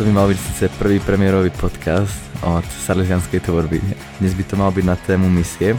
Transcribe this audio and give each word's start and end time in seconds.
Toto 0.00 0.08
by 0.08 0.16
mal 0.16 0.32
byť 0.32 0.40
síce 0.40 0.64
prvý 0.80 0.96
premiérový 0.96 1.52
podcast 1.52 2.16
od 2.40 2.64
salesianskej 2.64 3.44
tvorby. 3.44 3.84
Dnes 4.16 4.32
by 4.32 4.44
to 4.48 4.56
mal 4.56 4.72
byť 4.72 4.84
na 4.88 4.96
tému 4.96 5.28
misie. 5.28 5.76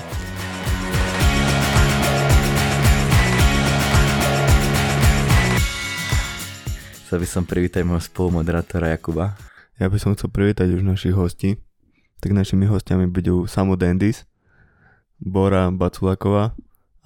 Chcel 7.02 7.18
by 7.18 7.26
som 7.26 7.50
privítať 7.50 7.82
môjho 7.82 8.05
spolumoderátora 8.05 8.94
Jakuba. 8.94 9.42
Ja 9.81 9.90
by 9.90 9.98
som 9.98 10.14
chcel 10.14 10.30
privítať 10.30 10.70
už 10.70 10.86
našich 10.86 11.17
hostí. 11.17 11.58
Tak 12.22 12.38
našimi 12.38 12.70
hostiami 12.70 13.09
budú 13.09 13.50
Samu 13.50 13.73
Dendis, 13.73 14.30
Bora 15.17 15.73
Baculaková 15.73 16.53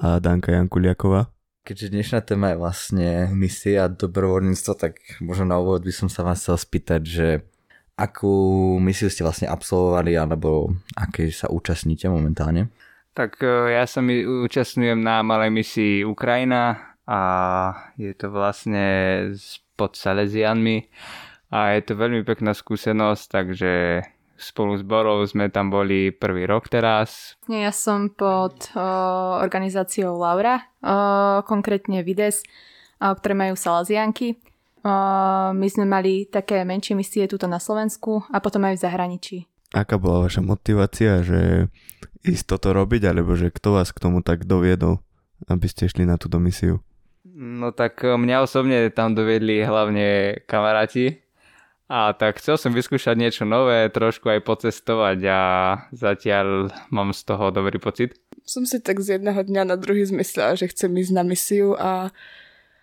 a 0.04 0.20
Danka 0.20 0.52
Jankuliaková. 0.52 1.32
Keďže 1.66 1.98
dnešná 1.98 2.20
téma 2.22 2.54
je 2.54 2.62
vlastne 2.62 3.10
misia 3.34 3.90
a 3.90 3.92
dobrovoľníctvo, 3.92 4.74
tak 4.78 5.02
možno 5.18 5.50
na 5.50 5.58
úvod 5.58 5.82
by 5.82 5.90
som 5.90 6.06
sa 6.14 6.22
vás 6.22 6.46
chcel 6.46 6.62
spýtať, 6.62 7.02
že 7.02 7.28
akú 7.98 8.30
misiu 8.78 9.10
ste 9.10 9.26
vlastne 9.26 9.50
absolvovali 9.50 10.14
alebo 10.14 10.78
aké 10.94 11.34
sa 11.34 11.50
účastníte 11.50 12.06
momentálne? 12.06 12.70
Tak 13.18 13.42
e, 13.42 13.82
ja 13.82 13.90
sa 13.90 14.06
mi 14.06 14.22
účastňujem 14.22 15.02
na 15.02 15.26
malej 15.26 15.50
misii 15.50 16.06
Ukrajina 16.06 16.94
a 17.10 17.22
je 17.98 18.14
to 18.14 18.30
vlastne 18.30 18.86
pod 19.74 19.98
Salesianmi 19.98 20.86
a 21.50 21.74
je 21.74 21.82
to 21.82 21.98
veľmi 21.98 22.22
pekná 22.30 22.54
skúsenosť, 22.54 23.24
takže 23.26 23.72
spolu 24.36 24.76
s 24.76 24.84
Borou 24.84 25.24
sme 25.24 25.48
tam 25.48 25.72
boli 25.72 26.12
prvý 26.12 26.46
rok 26.46 26.68
teraz. 26.68 27.40
Ja 27.48 27.72
som 27.72 28.12
pod 28.12 28.72
o, 28.76 28.80
organizáciou 29.40 30.16
Laura, 30.16 30.60
o, 30.84 31.42
konkrétne 31.48 32.04
Vides, 32.04 32.44
o, 33.00 33.16
ktoré 33.16 33.34
majú 33.34 33.56
salazianky. 33.56 34.36
O, 34.84 34.94
my 35.56 35.68
sme 35.72 35.88
mali 35.88 36.28
také 36.28 36.62
menšie 36.68 36.94
misie 36.94 37.26
tuto 37.26 37.48
na 37.48 37.58
Slovensku 37.58 38.28
a 38.30 38.38
potom 38.44 38.64
aj 38.68 38.78
v 38.78 38.84
zahraničí. 38.84 39.38
Aká 39.74 40.00
bola 40.00 40.28
vaša 40.28 40.46
motivácia, 40.46 41.20
že 41.26 41.68
ísť 42.24 42.46
toto 42.56 42.72
robiť, 42.72 43.12
alebo 43.12 43.36
že 43.36 43.52
kto 43.52 43.82
vás 43.82 43.92
k 43.92 44.00
tomu 44.00 44.22
tak 44.24 44.48
doviedol, 44.48 45.04
aby 45.50 45.68
ste 45.68 45.90
šli 45.90 46.08
na 46.08 46.16
túto 46.16 46.40
misiu? 46.40 46.80
No 47.36 47.76
tak 47.76 48.00
mňa 48.00 48.48
osobne 48.48 48.88
tam 48.96 49.12
doviedli 49.12 49.60
hlavne 49.60 50.40
kamaráti, 50.48 51.25
a 51.86 52.18
tak 52.18 52.42
chcel 52.42 52.58
som 52.58 52.74
vyskúšať 52.74 53.14
niečo 53.14 53.44
nové, 53.46 53.86
trošku 53.94 54.26
aj 54.26 54.42
pocestovať 54.42 55.20
a 55.30 55.42
zatiaľ 55.94 56.74
mám 56.90 57.14
z 57.14 57.22
toho 57.30 57.54
dobrý 57.54 57.78
pocit. 57.78 58.18
Som 58.42 58.66
si 58.66 58.82
tak 58.82 59.02
z 59.02 59.18
jedného 59.18 59.38
dňa 59.38 59.70
na 59.70 59.78
druhý 59.78 60.02
zmyslela, 60.06 60.58
že 60.58 60.70
chcem 60.74 60.90
ísť 60.90 61.14
na 61.14 61.22
misiu 61.22 61.78
a, 61.78 62.10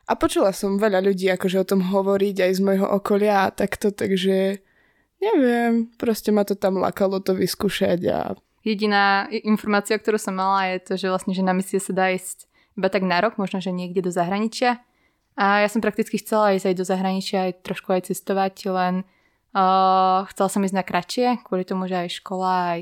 a 0.07 0.13
počula 0.15 0.55
som 0.55 0.79
veľa 0.79 1.03
ľudí 1.03 1.27
akože 1.35 1.59
o 1.59 1.67
tom 1.67 1.83
hovoriť 1.83 2.37
aj 2.47 2.53
z 2.55 2.61
môjho 2.63 2.87
okolia 2.87 3.51
a 3.51 3.55
takto, 3.55 3.91
takže 3.91 4.63
neviem, 5.19 5.91
proste 5.99 6.31
ma 6.31 6.47
to 6.47 6.55
tam 6.55 6.79
lakalo 6.79 7.19
to 7.19 7.35
vyskúšať 7.35 8.01
a... 8.07 8.19
Jediná 8.63 9.27
informácia, 9.43 9.99
ktorú 9.99 10.23
som 10.23 10.39
mala 10.39 10.71
je 10.71 10.87
to, 10.87 10.93
že 10.95 11.11
vlastne, 11.11 11.35
že 11.35 11.43
na 11.43 11.51
misie 11.51 11.83
sa 11.83 11.91
dá 11.91 12.15
ísť 12.15 12.47
iba 12.79 12.87
tak 12.87 13.03
na 13.03 13.19
rok, 13.19 13.35
možno, 13.35 13.59
že 13.59 13.75
niekde 13.75 14.07
do 14.07 14.15
zahraničia 14.15 14.79
a 15.37 15.65
ja 15.65 15.69
som 15.73 15.81
prakticky 15.81 16.21
chcela 16.21 16.53
ísť 16.53 16.73
aj 16.73 16.77
do 16.77 16.85
zahraničia, 16.85 17.39
aj 17.49 17.65
trošku 17.65 17.89
aj 17.89 18.13
cestovať, 18.13 18.69
len 18.69 18.95
uh, 19.57 20.29
chcela 20.29 20.49
som 20.53 20.61
ísť 20.61 20.77
na 20.77 20.85
kratšie, 20.85 21.27
kvôli 21.49 21.65
tomu, 21.65 21.89
že 21.89 22.05
aj 22.09 22.21
škola, 22.21 22.53
aj... 22.77 22.81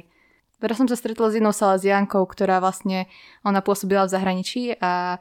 Teraz 0.60 0.76
som 0.76 0.84
sa 0.84 0.98
stretla 0.98 1.32
s 1.32 1.36
jednou 1.40 1.56
salaziankou, 1.56 2.20
ktorá 2.28 2.60
vlastne, 2.60 3.08
ona 3.40 3.64
pôsobila 3.64 4.04
v 4.04 4.12
zahraničí 4.12 4.76
a 4.76 5.16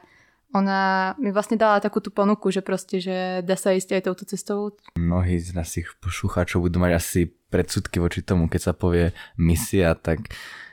ona 0.50 1.14
mi 1.16 1.30
vlastne 1.30 1.54
dala 1.54 1.78
takú 1.78 2.02
tú 2.02 2.10
ponuku, 2.10 2.50
že 2.50 2.60
proste, 2.60 2.98
že 2.98 3.40
dá 3.46 3.54
sa 3.54 3.72
ísť 3.72 3.96
aj 3.96 4.02
touto 4.04 4.24
cestou. 4.26 4.74
Mnohí 4.98 5.38
z 5.38 5.54
našich 5.54 5.96
poslucháčov 6.02 6.66
budú 6.66 6.82
mať 6.82 6.92
asi 6.98 7.20
predsudky 7.30 8.02
voči 8.02 8.20
tomu, 8.20 8.50
keď 8.50 8.60
sa 8.60 8.72
povie 8.74 9.14
misia, 9.38 9.94
tak 9.94 10.28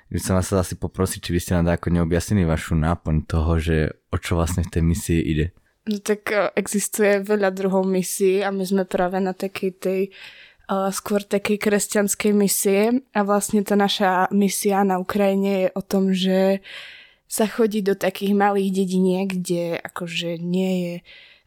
by 0.09 0.19
som 0.19 0.35
vás 0.39 0.49
asi 0.49 0.75
poprosiť, 0.75 1.19
či 1.19 1.31
by 1.31 1.39
ste 1.39 1.51
nám 1.55 1.77
ako 1.77 1.93
neobjasnili 1.93 2.47
vašu 2.47 2.73
náplň 2.73 3.29
toho, 3.29 3.61
že 3.61 3.77
o 4.09 4.17
čo 4.17 4.39
vlastne 4.39 4.65
v 4.65 4.71
tej 4.71 4.83
misii 4.83 5.21
ide. 5.21 5.53
No 5.87 5.97
tak 6.03 6.29
e, 6.29 6.51
existuje 6.59 7.23
veľa 7.23 7.55
druhov 7.55 7.87
misií 7.87 8.43
a 8.43 8.51
my 8.51 8.63
sme 8.67 8.83
práve 8.83 9.23
na 9.23 9.31
takej 9.31 9.71
tej 9.79 10.01
uh, 10.67 10.91
skôr 10.91 11.23
takej 11.23 11.57
kresťanskej 11.57 12.31
misie. 12.35 13.07
A 13.15 13.23
vlastne 13.23 13.63
tá 13.63 13.79
naša 13.79 14.27
misia 14.35 14.83
na 14.83 14.99
Ukrajine 14.99 15.67
je 15.67 15.69
o 15.73 15.81
tom, 15.81 16.11
že 16.11 16.59
sa 17.27 17.47
chodí 17.47 17.83
do 17.83 17.95
takých 17.95 18.35
malých 18.35 18.83
dediniek, 18.83 19.27
kde 19.27 19.79
akože 19.83 20.39
nie 20.39 20.73
je 20.79 20.93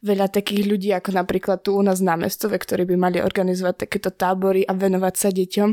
veľa 0.00 0.32
takých 0.32 0.64
ľudí 0.64 0.90
ako 0.96 1.12
napríklad 1.12 1.60
tu 1.60 1.76
u 1.76 1.82
nás 1.84 2.00
na 2.00 2.16
mestove, 2.16 2.56
ktorí 2.56 2.88
by 2.88 2.96
mali 2.96 3.18
organizovať 3.20 3.84
takéto 3.84 4.08
tábory 4.12 4.64
a 4.64 4.72
venovať 4.72 5.14
sa 5.16 5.28
deťom, 5.28 5.70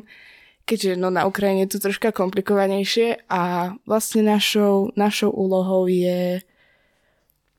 keďže 0.67 0.99
no, 0.99 1.07
na 1.07 1.23
Ukrajine 1.23 1.63
je 1.67 1.79
to 1.79 1.87
troška 1.87 2.11
komplikovanejšie. 2.11 3.27
A 3.31 3.75
vlastne 3.87 4.27
našou, 4.27 4.91
našou 4.99 5.31
úlohou 5.31 5.87
je 5.87 6.43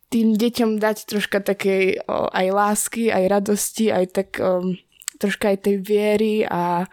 tým 0.09 0.33
deťom 0.37 0.81
dať 0.81 1.05
troška 1.05 1.45
takej 1.45 2.05
o, 2.09 2.33
aj 2.33 2.47
lásky, 2.49 3.13
aj 3.13 3.25
radosti, 3.29 3.93
aj 3.93 4.05
tak 4.13 4.29
o, 4.41 4.73
troška 5.21 5.53
aj 5.53 5.69
tej 5.69 5.77
viery 5.85 6.49
a 6.49 6.89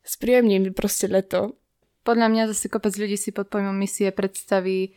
spríjemním 0.00 0.72
proste 0.72 1.12
leto. 1.12 1.60
Podľa 2.08 2.32
mňa 2.32 2.42
zase 2.56 2.72
kopec 2.72 2.96
ľudí 2.96 3.20
si 3.20 3.36
pod 3.36 3.52
pojmom 3.52 3.76
misie 3.76 4.08
predstaví 4.08 4.96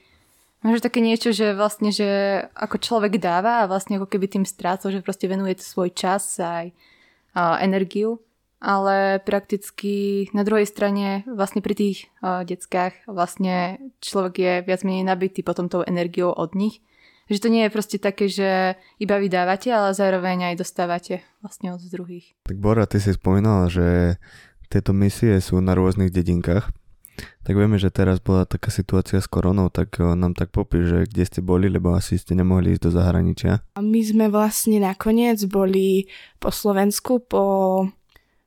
možno 0.63 0.79
také 0.79 1.03
niečo, 1.03 1.35
že 1.35 1.51
vlastne, 1.51 1.91
že 1.91 2.07
ako 2.55 2.79
človek 2.79 3.19
dáva 3.19 3.65
a 3.65 3.69
vlastne 3.69 3.99
ako 3.99 4.07
keby 4.07 4.31
tým 4.31 4.45
strácol, 4.47 4.95
že 4.95 5.03
proste 5.03 5.27
venuje 5.27 5.59
svoj 5.59 5.91
čas 5.91 6.39
aj 6.39 6.71
a, 7.35 7.59
energiu. 7.59 8.23
Ale 8.61 9.17
prakticky 9.25 10.29
na 10.37 10.45
druhej 10.45 10.69
strane 10.69 11.25
vlastne 11.27 11.59
pri 11.59 11.75
tých 11.75 11.97
a, 12.23 12.47
deckách 12.47 13.11
vlastne 13.11 13.81
človek 13.99 14.33
je 14.39 14.53
viac 14.63 14.87
menej 14.87 15.03
nabitý 15.03 15.43
potom 15.43 15.67
tou 15.67 15.83
energiou 15.83 16.31
od 16.31 16.55
nich 16.55 16.79
že 17.29 17.41
to 17.43 17.47
nie 17.51 17.67
je 17.67 17.73
proste 17.73 17.97
také, 18.01 18.31
že 18.31 18.79
iba 18.97 19.19
vydávate, 19.21 19.69
ale 19.69 19.93
zároveň 19.93 20.53
aj 20.53 20.55
dostávate 20.61 21.21
vlastne 21.43 21.75
od 21.75 21.81
druhých. 21.83 22.33
Tak 22.47 22.57
Bora, 22.57 22.87
ty 22.87 22.97
si 22.97 23.13
spomínala, 23.13 23.69
že 23.69 24.17
tieto 24.71 24.95
misie 24.95 25.35
sú 25.43 25.59
na 25.59 25.75
rôznych 25.75 26.09
dedinkách. 26.09 26.71
Tak 27.43 27.53
vieme, 27.53 27.77
že 27.77 27.93
teraz 27.93 28.23
bola 28.23 28.47
taká 28.47 28.71
situácia 28.73 29.19
s 29.19 29.27
koronou, 29.27 29.67
tak 29.69 29.99
eh, 29.99 30.15
nám 30.15 30.33
tak 30.33 30.49
popíš, 30.49 30.85
že 30.87 30.99
kde 31.11 31.23
ste 31.27 31.41
boli, 31.43 31.67
lebo 31.69 31.93
asi 31.93 32.17
ste 32.17 32.33
nemohli 32.33 32.73
ísť 32.73 32.83
do 32.87 32.91
zahraničia. 32.95 33.61
A 33.75 33.79
my 33.83 34.01
sme 34.01 34.25
vlastne 34.31 34.79
nakoniec 34.81 35.37
boli 35.45 36.07
po 36.39 36.49
Slovensku, 36.49 37.21
po 37.21 37.43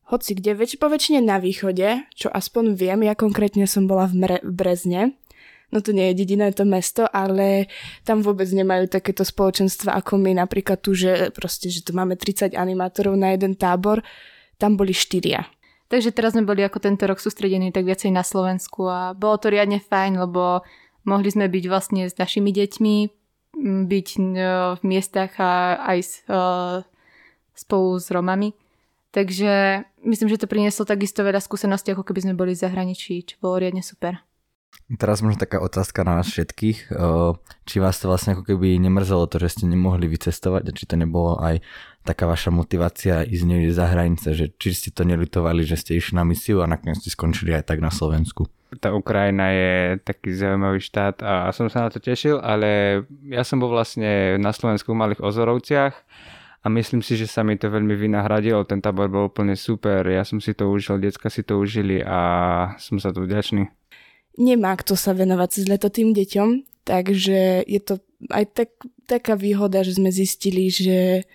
hoci 0.08 0.36
kde, 0.36 0.52
väč- 0.56 0.80
po 0.80 0.88
väčšine 0.92 1.24
na 1.24 1.40
východe, 1.40 2.08
čo 2.12 2.28
aspoň 2.28 2.76
viem, 2.76 3.08
ja 3.08 3.16
konkrétne 3.16 3.64
som 3.64 3.88
bola 3.88 4.04
v, 4.04 4.14
Mre- 4.20 4.44
v 4.44 4.52
Brezne, 4.52 5.02
no 5.74 5.82
to 5.82 5.90
nie 5.90 6.14
je 6.14 6.22
dedina, 6.22 6.46
je 6.46 6.62
to 6.62 6.66
mesto, 6.70 7.02
ale 7.10 7.66
tam 8.06 8.22
vôbec 8.22 8.46
nemajú 8.46 8.86
takéto 8.86 9.26
spoločenstva 9.26 9.98
ako 9.98 10.22
my, 10.22 10.38
napríklad 10.38 10.78
tu, 10.78 10.94
že 10.94 11.34
proste, 11.34 11.66
že 11.68 11.82
tu 11.82 11.90
máme 11.90 12.14
30 12.14 12.54
animátorov 12.54 13.18
na 13.18 13.34
jeden 13.34 13.58
tábor, 13.58 14.06
tam 14.62 14.78
boli 14.78 14.94
štyria. 14.94 15.50
Takže 15.90 16.14
teraz 16.14 16.32
sme 16.32 16.46
boli 16.46 16.62
ako 16.64 16.80
tento 16.80 17.04
rok 17.04 17.18
sústredení 17.18 17.74
tak 17.74 17.84
viacej 17.84 18.14
na 18.14 18.24
Slovensku 18.24 18.86
a 18.88 19.12
bolo 19.12 19.36
to 19.36 19.52
riadne 19.52 19.82
fajn, 19.82 20.16
lebo 20.16 20.64
mohli 21.04 21.28
sme 21.28 21.50
byť 21.50 21.64
vlastne 21.68 22.08
s 22.08 22.16
našimi 22.16 22.54
deťmi, 22.54 22.96
byť 23.86 24.08
e, 24.16 24.20
v 24.74 24.82
miestach 24.82 25.36
a 25.38 25.78
aj 25.94 25.98
s, 26.02 26.12
uh, 26.26 26.82
spolu 27.54 28.00
s 28.00 28.10
Romami. 28.10 28.56
Takže 29.14 29.86
myslím, 30.02 30.26
že 30.26 30.42
to 30.42 30.50
prinieslo 30.50 30.82
takisto 30.82 31.22
veľa 31.22 31.38
skúseností, 31.38 31.94
ako 31.94 32.02
keby 32.02 32.26
sme 32.26 32.34
boli 32.34 32.58
v 32.58 32.62
zahraničí, 32.66 33.22
čo 33.22 33.38
bolo 33.38 33.62
riadne 33.62 33.78
super. 33.78 34.18
Teraz 35.00 35.24
možno 35.24 35.40
taká 35.40 35.64
otázka 35.64 36.04
na 36.04 36.20
nás 36.20 36.28
všetkých. 36.28 36.92
Či 37.64 37.76
vás 37.80 37.96
to 37.96 38.12
vlastne 38.12 38.36
ako 38.36 38.44
keby 38.44 38.76
nemrzelo 38.76 39.24
to, 39.24 39.40
že 39.40 39.56
ste 39.56 39.64
nemohli 39.64 40.04
vycestovať 40.04 40.62
a 40.68 40.76
či 40.76 40.84
to 40.84 41.00
nebolo 41.00 41.40
aj 41.40 41.64
taká 42.04 42.28
vaša 42.28 42.52
motivácia 42.52 43.24
ísť 43.24 43.44
niekde 43.48 43.72
za 43.72 43.88
hranice, 43.88 44.36
že 44.36 44.52
či 44.60 44.76
ste 44.76 44.90
to 44.92 45.08
nelutovali, 45.08 45.64
že 45.64 45.80
ste 45.80 45.96
išli 45.96 46.20
na 46.20 46.24
misiu 46.28 46.60
a 46.60 46.68
nakoniec 46.68 47.00
ste 47.00 47.08
skončili 47.08 47.56
aj 47.56 47.64
tak 47.64 47.80
na 47.80 47.88
Slovensku. 47.88 48.44
Tá 48.76 48.92
Ukrajina 48.92 49.54
je 49.56 49.96
taký 50.04 50.36
zaujímavý 50.36 50.84
štát 50.84 51.22
a 51.24 51.48
som 51.56 51.72
sa 51.72 51.86
na 51.86 51.88
to 51.88 52.04
tešil, 52.04 52.42
ale 52.44 53.02
ja 53.24 53.40
som 53.40 53.62
bol 53.62 53.72
vlastne 53.72 54.36
na 54.36 54.52
Slovensku 54.52 54.92
v 54.92 55.00
Malých 55.00 55.24
Ozorovciach 55.24 55.94
a 56.60 56.66
myslím 56.68 57.00
si, 57.00 57.16
že 57.16 57.24
sa 57.24 57.40
mi 57.40 57.56
to 57.56 57.72
veľmi 57.72 57.96
vynahradilo. 57.96 58.68
Ten 58.68 58.84
tábor 58.84 59.08
bol 59.08 59.32
úplne 59.32 59.56
super, 59.56 60.04
ja 60.04 60.28
som 60.28 60.44
si 60.44 60.52
to 60.52 60.68
užil, 60.68 61.00
decka 61.00 61.32
si 61.32 61.40
to 61.40 61.56
užili 61.56 62.04
a 62.04 62.18
som 62.76 63.00
sa 63.00 63.14
tu 63.14 63.24
vďačný 63.24 63.64
nemá 64.38 64.74
kto 64.78 64.98
sa 64.98 65.14
venovať 65.14 65.48
cez 65.50 65.64
leto 65.70 65.88
tým 65.90 66.12
deťom, 66.14 66.48
takže 66.84 67.64
je 67.64 67.80
to 67.80 68.00
aj 68.32 68.44
tak, 68.56 68.70
taká 69.06 69.36
výhoda, 69.36 69.84
že 69.84 70.00
sme 70.00 70.08
zistili, 70.08 70.72
že, 70.72 71.28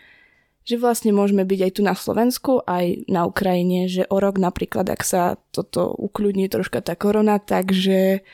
že 0.65 0.75
vlastne 0.77 1.13
môžeme 1.13 1.45
byť 1.45 1.59
aj 1.63 1.71
tu 1.77 1.81
na 1.85 1.93
Slovensku, 1.93 2.65
aj 2.65 3.05
na 3.09 3.29
Ukrajine, 3.29 3.85
že 3.85 4.09
o 4.09 4.17
rok 4.17 4.41
napríklad, 4.41 4.89
ak 4.89 5.01
sa 5.05 5.37
toto 5.53 5.93
ukľudní 5.95 6.49
troška 6.49 6.81
tá 6.81 6.97
korona, 6.97 7.37
takže 7.37 8.25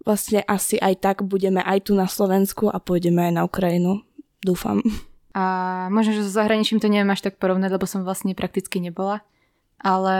vlastne 0.00 0.40
asi 0.48 0.80
aj 0.80 0.94
tak 1.04 1.16
budeme 1.28 1.60
aj 1.60 1.88
tu 1.88 1.92
na 1.92 2.08
Slovensku 2.08 2.72
a 2.72 2.80
pôjdeme 2.80 3.30
aj 3.30 3.32
na 3.36 3.42
Ukrajinu. 3.44 4.00
Dúfam. 4.40 4.80
A 5.36 5.86
možno, 5.92 6.16
že 6.16 6.24
so 6.26 6.32
zahraničím 6.32 6.80
to 6.82 6.90
neviem 6.90 7.12
až 7.12 7.22
tak 7.22 7.38
porovnať, 7.38 7.70
lebo 7.70 7.86
som 7.86 8.02
vlastne 8.02 8.34
prakticky 8.34 8.80
nebola. 8.82 9.22
ale 9.80 10.16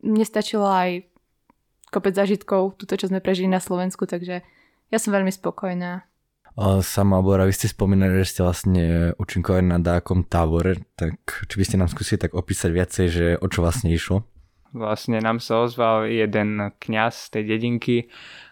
mne 0.00 0.24
stačilo 0.24 0.68
aj 0.70 1.02
kopec 1.94 2.18
zažitkov, 2.18 2.74
túto, 2.74 2.98
čo 2.98 3.06
sme 3.06 3.22
prežili 3.22 3.46
na 3.46 3.62
Slovensku, 3.62 4.10
takže 4.10 4.42
ja 4.90 4.98
som 4.98 5.14
veľmi 5.14 5.30
spokojná. 5.30 6.02
Sama 6.82 7.18
Bora, 7.18 7.46
vy 7.46 7.54
ste 7.54 7.66
spomínali, 7.66 8.22
že 8.22 8.30
ste 8.30 8.40
vlastne 8.46 8.84
účinkovali 9.18 9.66
na 9.66 9.82
dákom 9.82 10.22
tábore, 10.22 10.86
tak 10.94 11.46
či 11.50 11.54
by 11.58 11.64
ste 11.66 11.76
nám 11.82 11.90
skúsili 11.90 12.18
tak 12.18 12.34
opísať 12.34 12.70
viacej, 12.70 13.06
že 13.10 13.26
o 13.42 13.46
čo 13.50 13.62
vlastne 13.62 13.90
išlo? 13.90 14.22
Vlastne 14.70 15.18
nám 15.18 15.38
sa 15.42 15.66
ozval 15.66 16.10
jeden 16.10 16.74
kňaz 16.78 17.26
z 17.26 17.28
tej 17.30 17.42
dedinky 17.46 17.96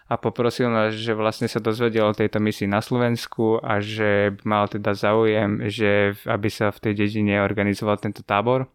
a 0.07 0.19
poprosil 0.19 0.67
nás, 0.67 0.95
že 0.95 1.15
vlastne 1.15 1.47
sa 1.47 1.63
dozvedel 1.63 2.11
o 2.11 2.15
tejto 2.15 2.43
misii 2.43 2.67
na 2.67 2.83
Slovensku 2.83 3.59
a 3.59 3.79
že 3.79 4.35
mal 4.43 4.67
teda 4.67 4.95
záujem, 4.95 5.67
že 5.71 6.15
aby 6.27 6.47
sa 6.51 6.75
v 6.75 6.79
tej 6.79 7.07
dedine 7.07 7.39
organizoval 7.39 8.03
tento 8.03 8.19
tábor. 8.19 8.67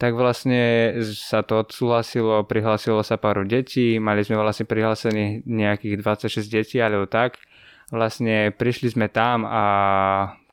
Tak 0.00 0.16
vlastne 0.16 0.96
sa 1.04 1.44
to 1.44 1.60
odsúhlasilo, 1.60 2.40
prihlásilo 2.48 3.04
sa 3.04 3.20
pár 3.20 3.44
detí, 3.44 4.00
mali 4.00 4.24
sme 4.24 4.40
vlastne 4.40 4.64
prihlásených 4.64 5.44
nejakých 5.44 5.94
26 6.00 6.48
detí, 6.48 6.80
alebo 6.80 7.04
tak 7.04 7.36
vlastne 7.92 8.48
prišli 8.48 8.96
sme 8.96 9.12
tam 9.12 9.44
a 9.44 9.62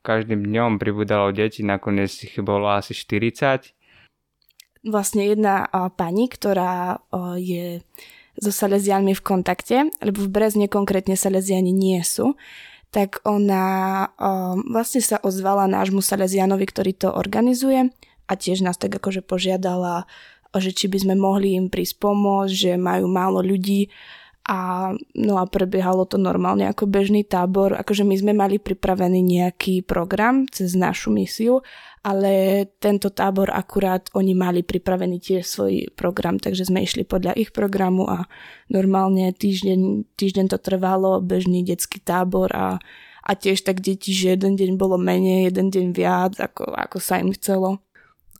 každým 0.03 0.43
dňom 0.51 0.83
pribudalo 0.83 1.31
deti, 1.31 1.63
nakoniec 1.63 2.11
ich 2.27 2.35
bolo 2.43 2.67
asi 2.67 2.91
40. 2.91 3.71
Vlastne 4.83 5.23
jedna 5.23 5.63
pani, 5.95 6.27
ktorá 6.27 6.99
je 7.39 7.79
so 8.35 8.51
Salesianmi 8.51 9.15
v 9.15 9.23
kontakte, 9.23 9.87
lebo 10.03 10.27
v 10.27 10.29
Brezne 10.31 10.67
konkrétne 10.67 11.15
Salesiani 11.15 11.71
nie 11.71 12.03
sú, 12.03 12.35
tak 12.91 13.23
ona 13.23 14.11
vlastne 14.67 14.99
sa 14.99 15.23
ozvala 15.23 15.71
nášmu 15.71 16.03
Salesianovi, 16.03 16.67
ktorý 16.67 16.91
to 16.99 17.09
organizuje 17.15 17.95
a 18.27 18.35
tiež 18.35 18.61
nás 18.61 18.75
tak 18.75 18.95
akože 18.95 19.23
požiadala, 19.23 20.05
že 20.55 20.71
či 20.75 20.91
by 20.91 20.97
sme 21.03 21.15
mohli 21.15 21.55
im 21.55 21.71
prísť 21.71 21.99
pomôcť, 21.99 22.53
že 22.53 22.71
majú 22.75 23.07
málo 23.07 23.39
ľudí 23.43 23.91
a, 24.47 24.91
no 25.19 25.33
a 25.35 25.43
prebiehalo 25.43 26.07
to 26.07 26.15
normálne 26.15 26.63
ako 26.71 26.87
bežný 26.87 27.27
tábor. 27.27 27.75
Akože 27.75 28.07
my 28.07 28.15
sme 28.15 28.31
mali 28.31 28.63
pripravený 28.63 29.19
nejaký 29.19 29.83
program 29.83 30.47
cez 30.47 30.71
našu 30.71 31.11
misiu, 31.11 31.59
ale 31.99 32.63
tento 32.79 33.11
tábor 33.11 33.51
akurát 33.51 34.07
oni 34.15 34.31
mali 34.31 34.63
pripravený 34.63 35.19
tiež 35.19 35.43
svoj 35.43 35.91
program, 35.99 36.39
takže 36.39 36.71
sme 36.71 36.87
išli 36.87 37.03
podľa 37.03 37.35
ich 37.35 37.51
programu 37.51 38.07
a 38.07 38.23
normálne 38.71 39.35
týždeň, 39.35 40.15
týždeň 40.15 40.45
to 40.55 40.57
trvalo, 40.63 41.19
bežný 41.19 41.67
detský 41.67 41.99
tábor 41.99 42.47
a, 42.55 42.79
a 43.27 43.31
tiež 43.35 43.67
tak 43.67 43.83
deti, 43.83 44.15
že 44.15 44.39
jeden 44.39 44.55
deň 44.55 44.79
bolo 44.79 44.95
menej, 44.95 45.51
jeden 45.51 45.67
deň 45.67 45.85
viac, 45.91 46.39
ako, 46.39 46.71
ako 46.71 46.97
sa 47.03 47.19
im 47.19 47.35
chcelo. 47.35 47.83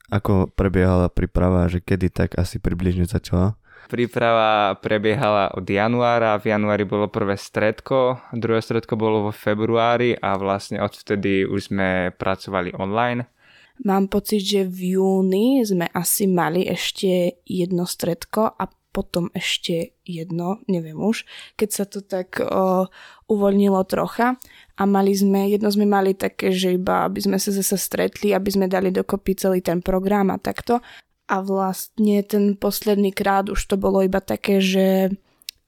Ako 0.07 0.47
prebiehala 0.55 1.11
príprava, 1.11 1.67
že 1.67 1.83
kedy 1.83 2.07
tak 2.07 2.29
asi 2.39 2.63
približne 2.63 3.03
začala? 3.03 3.59
Príprava 3.87 4.75
prebiehala 4.79 5.51
od 5.55 5.63
januára, 5.63 6.39
v 6.39 6.51
januári 6.51 6.83
bolo 6.83 7.07
prvé 7.07 7.39
stredko, 7.39 8.19
druhé 8.35 8.59
stredko 8.59 8.99
bolo 8.99 9.27
vo 9.27 9.33
februári 9.35 10.15
a 10.19 10.35
vlastne 10.35 10.83
odvtedy 10.83 11.47
už 11.47 11.71
sme 11.71 12.11
pracovali 12.15 12.75
online. 12.75 13.27
Mám 13.83 14.11
pocit, 14.11 14.43
že 14.43 14.61
v 14.67 14.97
júni 14.97 15.61
sme 15.63 15.87
asi 15.93 16.27
mali 16.27 16.67
ešte 16.67 17.39
jedno 17.45 17.87
stredko 17.87 18.49
a 18.59 18.67
potom 18.97 19.29
ešte 19.37 19.93
jedno, 20.01 20.57
neviem 20.65 20.97
už, 20.97 21.21
keď 21.53 21.69
sa 21.69 21.85
to 21.85 22.01
tak 22.01 22.41
o, 22.41 22.89
uvoľnilo 23.27 23.83
trocha 23.87 24.39
a 24.79 24.83
mali 24.87 25.11
sme, 25.11 25.51
jedno 25.51 25.67
sme 25.67 25.83
mali 25.83 26.15
také, 26.15 26.55
že 26.55 26.79
iba 26.79 27.03
aby 27.07 27.19
sme 27.19 27.37
sa 27.37 27.51
zase 27.51 27.75
stretli, 27.75 28.31
aby 28.31 28.49
sme 28.49 28.71
dali 28.71 28.91
dokopy 28.91 29.35
celý 29.35 29.59
ten 29.59 29.83
program 29.83 30.31
a 30.31 30.39
takto 30.39 30.79
a 31.27 31.43
vlastne 31.43 32.23
ten 32.23 32.55
posledný 32.55 33.11
krát 33.11 33.51
už 33.51 33.59
to 33.67 33.75
bolo 33.75 33.99
iba 33.99 34.23
také, 34.23 34.63
že 34.63 35.11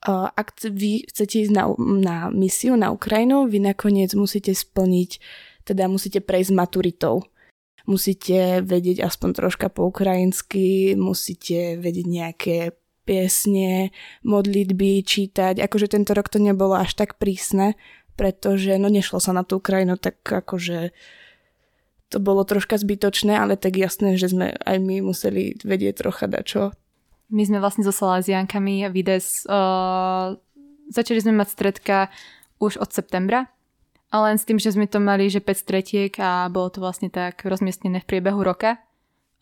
uh, 0.07 0.27
ak 0.31 0.55
vy 0.71 1.03
chcete 1.11 1.47
ísť 1.47 1.53
na, 1.53 1.67
na 1.99 2.17
misiu 2.31 2.79
na 2.79 2.95
Ukrajinu, 2.95 3.51
vy 3.51 3.59
nakoniec 3.59 4.15
musíte 4.15 4.55
splniť, 4.55 5.19
teda 5.67 5.91
musíte 5.91 6.23
prejsť 6.23 6.51
maturitou. 6.55 7.27
Musíte 7.89 8.61
vedieť 8.61 9.01
aspoň 9.01 9.29
troška 9.33 9.67
po 9.73 9.89
ukrajinsky, 9.89 10.93
musíte 10.93 11.81
vedieť 11.81 12.05
nejaké 12.05 12.57
piesne, 13.09 13.89
modlitby, 14.21 15.01
čítať. 15.01 15.57
Akože 15.57 15.89
tento 15.89 16.13
rok 16.13 16.29
to 16.29 16.37
nebolo 16.37 16.77
až 16.77 16.93
tak 16.93 17.17
prísne, 17.17 17.73
pretože 18.13 18.77
no 18.77 18.93
nešlo 18.93 19.17
sa 19.17 19.33
na 19.33 19.41
tú 19.41 19.57
Ukrajinu 19.57 19.97
tak 19.97 20.21
akože 20.21 20.93
to 22.09 22.17
bolo 22.17 22.41
troška 22.41 22.77
zbytočné, 22.77 23.37
ale 23.37 23.53
tak 23.57 23.77
jasné, 23.77 24.17
že 24.17 24.33
sme 24.33 24.57
aj 24.65 24.77
my 24.81 25.01
museli 25.05 25.57
vedieť 25.61 26.05
trocha 26.05 26.25
dačo. 26.25 26.73
My 27.29 27.45
sme 27.45 27.61
vlastne 27.61 27.85
so 27.85 27.93
Salaziankami 27.93 28.89
Vides 28.89 29.45
uh, 29.45 30.33
začali 30.89 31.21
sme 31.21 31.37
mať 31.37 31.47
stredka 31.53 31.97
už 32.57 32.81
od 32.81 32.89
septembra, 32.89 33.45
ale 34.09 34.33
len 34.33 34.37
s 34.41 34.45
tým, 34.49 34.57
že 34.57 34.73
sme 34.73 34.89
to 34.89 34.97
mali, 34.97 35.29
že 35.29 35.37
5 35.37 35.53
stretiek 35.53 36.13
a 36.17 36.49
bolo 36.49 36.73
to 36.73 36.81
vlastne 36.81 37.13
tak 37.13 37.45
rozmiestnené 37.45 38.01
v 38.01 38.09
priebehu 38.09 38.41
roka. 38.41 38.81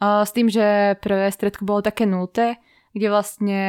Uh, 0.03 0.27
s 0.27 0.35
tým, 0.35 0.51
že 0.51 0.99
prvé 0.99 1.31
stredko 1.31 1.63
bolo 1.63 1.79
také 1.79 2.03
nulté, 2.03 2.59
kde 2.97 3.07
vlastne 3.13 3.61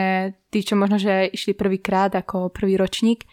tí, 0.48 0.64
čo 0.64 0.74
možno, 0.74 0.96
že 0.96 1.28
išli 1.28 1.52
prvýkrát 1.52 2.10
ako 2.16 2.48
prvý 2.48 2.80
ročník, 2.80 3.28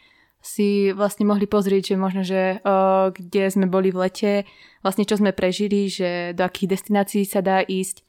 si 0.46 0.94
vlastne 0.94 1.26
mohli 1.26 1.50
pozrieť, 1.50 1.96
že 1.96 1.96
možno, 1.98 2.22
že 2.22 2.62
uh, 2.62 3.10
kde 3.10 3.50
sme 3.50 3.66
boli 3.66 3.90
v 3.90 4.06
lete, 4.06 4.34
vlastne 4.86 5.02
čo 5.02 5.18
sme 5.18 5.34
prežili, 5.34 5.90
že 5.90 6.38
do 6.38 6.46
akých 6.46 6.78
destinácií 6.78 7.26
sa 7.26 7.42
dá 7.42 7.66
ísť. 7.66 8.06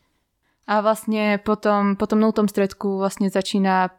A 0.68 0.84
vlastne 0.84 1.40
potom, 1.40 1.96
po 1.96 2.04
tom 2.04 2.20
nultom 2.20 2.50
stredku 2.50 3.00
vlastne 3.00 3.32
začína 3.32 3.94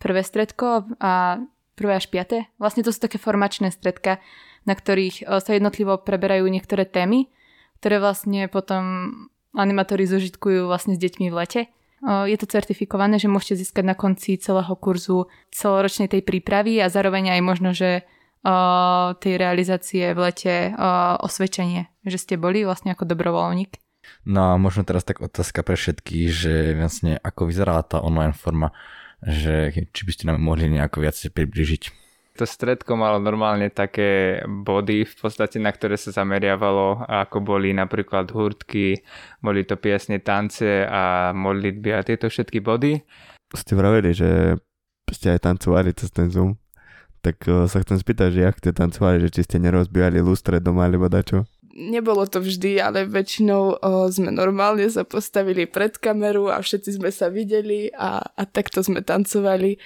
prvé 0.00 0.24
stredko 0.24 0.88
a 1.02 1.42
prvé 1.76 2.00
až 2.00 2.08
piaté. 2.08 2.48
Vlastne 2.56 2.80
to 2.80 2.94
sú 2.94 3.04
také 3.04 3.20
formačné 3.20 3.68
stredka, 3.68 4.24
na 4.64 4.72
ktorých 4.72 5.28
sa 5.28 5.50
jednotlivo 5.52 6.00
preberajú 6.00 6.48
niektoré 6.48 6.88
témy, 6.88 7.28
ktoré 7.82 8.00
vlastne 8.00 8.48
potom 8.48 9.12
animátori 9.52 10.08
zožitkujú 10.08 10.64
vlastne 10.64 10.96
s 10.96 11.02
deťmi 11.02 11.28
v 11.28 11.36
lete. 11.36 11.60
Je 12.04 12.36
to 12.36 12.46
certifikované, 12.46 13.16
že 13.16 13.32
môžete 13.32 13.64
získať 13.64 13.84
na 13.88 13.96
konci 13.96 14.36
celého 14.36 14.72
kurzu 14.76 15.32
celoročnej 15.48 16.12
tej 16.12 16.20
prípravy 16.22 16.76
a 16.80 16.92
zároveň 16.92 17.36
aj 17.36 17.40
možno, 17.40 17.70
že 17.72 18.04
tej 19.18 19.34
realizácie 19.42 20.14
v 20.14 20.30
lete 20.30 20.76
osvedčenie, 21.24 21.90
že 22.06 22.18
ste 22.20 22.34
boli 22.38 22.62
vlastne 22.62 22.94
ako 22.94 23.08
dobrovoľník. 23.08 23.80
No 24.22 24.54
a 24.54 24.60
možno 24.60 24.86
teraz 24.86 25.02
tak 25.02 25.18
otázka 25.18 25.66
pre 25.66 25.74
všetkých, 25.74 26.28
že 26.30 26.54
vlastne 26.78 27.18
ako 27.18 27.50
vyzerala 27.50 27.82
tá 27.82 27.98
online 27.98 28.36
forma, 28.36 28.70
že 29.18 29.74
či 29.90 30.02
by 30.06 30.10
ste 30.14 30.28
nám 30.30 30.38
mohli 30.38 30.70
nejako 30.70 31.02
viac 31.02 31.18
približiť 31.18 32.05
to 32.36 32.44
stredko 32.44 32.94
malo 33.00 33.16
normálne 33.16 33.72
také 33.72 34.44
body 34.44 35.08
v 35.08 35.14
podstate, 35.16 35.56
na 35.56 35.72
ktoré 35.72 35.96
sa 35.96 36.12
zameriavalo, 36.12 37.08
ako 37.08 37.40
boli 37.40 37.72
napríklad 37.72 38.28
hurtky, 38.36 39.00
boli 39.40 39.64
to 39.64 39.80
piesne, 39.80 40.20
tance 40.20 40.84
a 40.84 41.32
modlitby 41.32 41.96
a 41.96 42.04
tieto 42.04 42.28
všetky 42.28 42.60
body. 42.60 43.00
Ste 43.56 43.72
vraveli, 43.72 44.12
že 44.12 44.60
ste 45.08 45.32
aj 45.32 45.48
tancovali 45.48 45.96
cez 45.96 46.12
ten 46.12 46.28
Zoom. 46.28 46.60
Tak 47.24 47.48
uh, 47.48 47.64
sa 47.66 47.80
chcem 47.82 47.98
spýtať, 47.98 48.28
že 48.30 48.40
jak 48.44 48.56
ste 48.60 48.70
tancovali, 48.76 49.18
že 49.24 49.32
či 49.32 49.40
ste 49.48 49.56
nerozbíjali 49.58 50.20
lustre 50.20 50.60
doma 50.60 50.86
alebo 50.86 51.08
dačo? 51.08 51.48
Nebolo 51.76 52.24
to 52.24 52.40
vždy, 52.40 52.80
ale 52.80 53.04
väčšinou 53.04 53.62
o, 53.76 54.08
sme 54.08 54.32
normálne 54.32 54.88
sa 54.88 55.04
postavili 55.04 55.68
pred 55.68 55.92
kameru 56.00 56.48
a 56.48 56.64
všetci 56.64 56.96
sme 56.96 57.12
sa 57.12 57.28
videli 57.28 57.92
a, 57.92 58.24
a 58.24 58.42
takto 58.48 58.80
sme 58.80 59.04
tancovali 59.04 59.76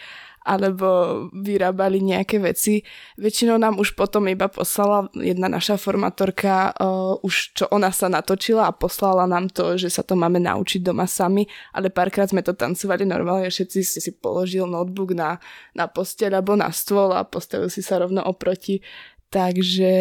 alebo 0.51 0.89
vyrábali 1.31 2.03
nejaké 2.03 2.43
veci. 2.43 2.83
Väčšinou 3.15 3.55
nám 3.55 3.79
už 3.79 3.95
potom 3.95 4.27
iba 4.27 4.51
poslala 4.51 5.07
jedna 5.15 5.47
naša 5.47 5.79
formátorka 5.79 6.75
uh, 6.75 7.23
už 7.23 7.55
čo 7.55 7.65
ona 7.71 7.95
sa 7.95 8.11
natočila 8.11 8.67
a 8.67 8.75
poslala 8.75 9.31
nám 9.31 9.47
to, 9.55 9.79
že 9.79 9.87
sa 9.87 10.03
to 10.03 10.19
máme 10.19 10.43
naučiť 10.43 10.83
doma 10.83 11.07
sami, 11.07 11.47
ale 11.71 11.95
párkrát 11.95 12.27
sme 12.27 12.43
to 12.43 12.59
tancovali 12.59 13.07
normálne, 13.07 13.47
všetci 13.47 13.79
si 13.87 13.99
si 14.03 14.11
položil 14.11 14.67
notebook 14.67 15.15
na, 15.15 15.39
na 15.79 15.87
posteľ 15.87 16.43
alebo 16.43 16.59
na 16.59 16.75
stôl 16.75 17.15
a 17.15 17.23
postavil 17.23 17.71
si 17.71 17.87
sa 17.87 18.03
rovno 18.03 18.27
oproti. 18.27 18.83
Takže, 19.31 19.95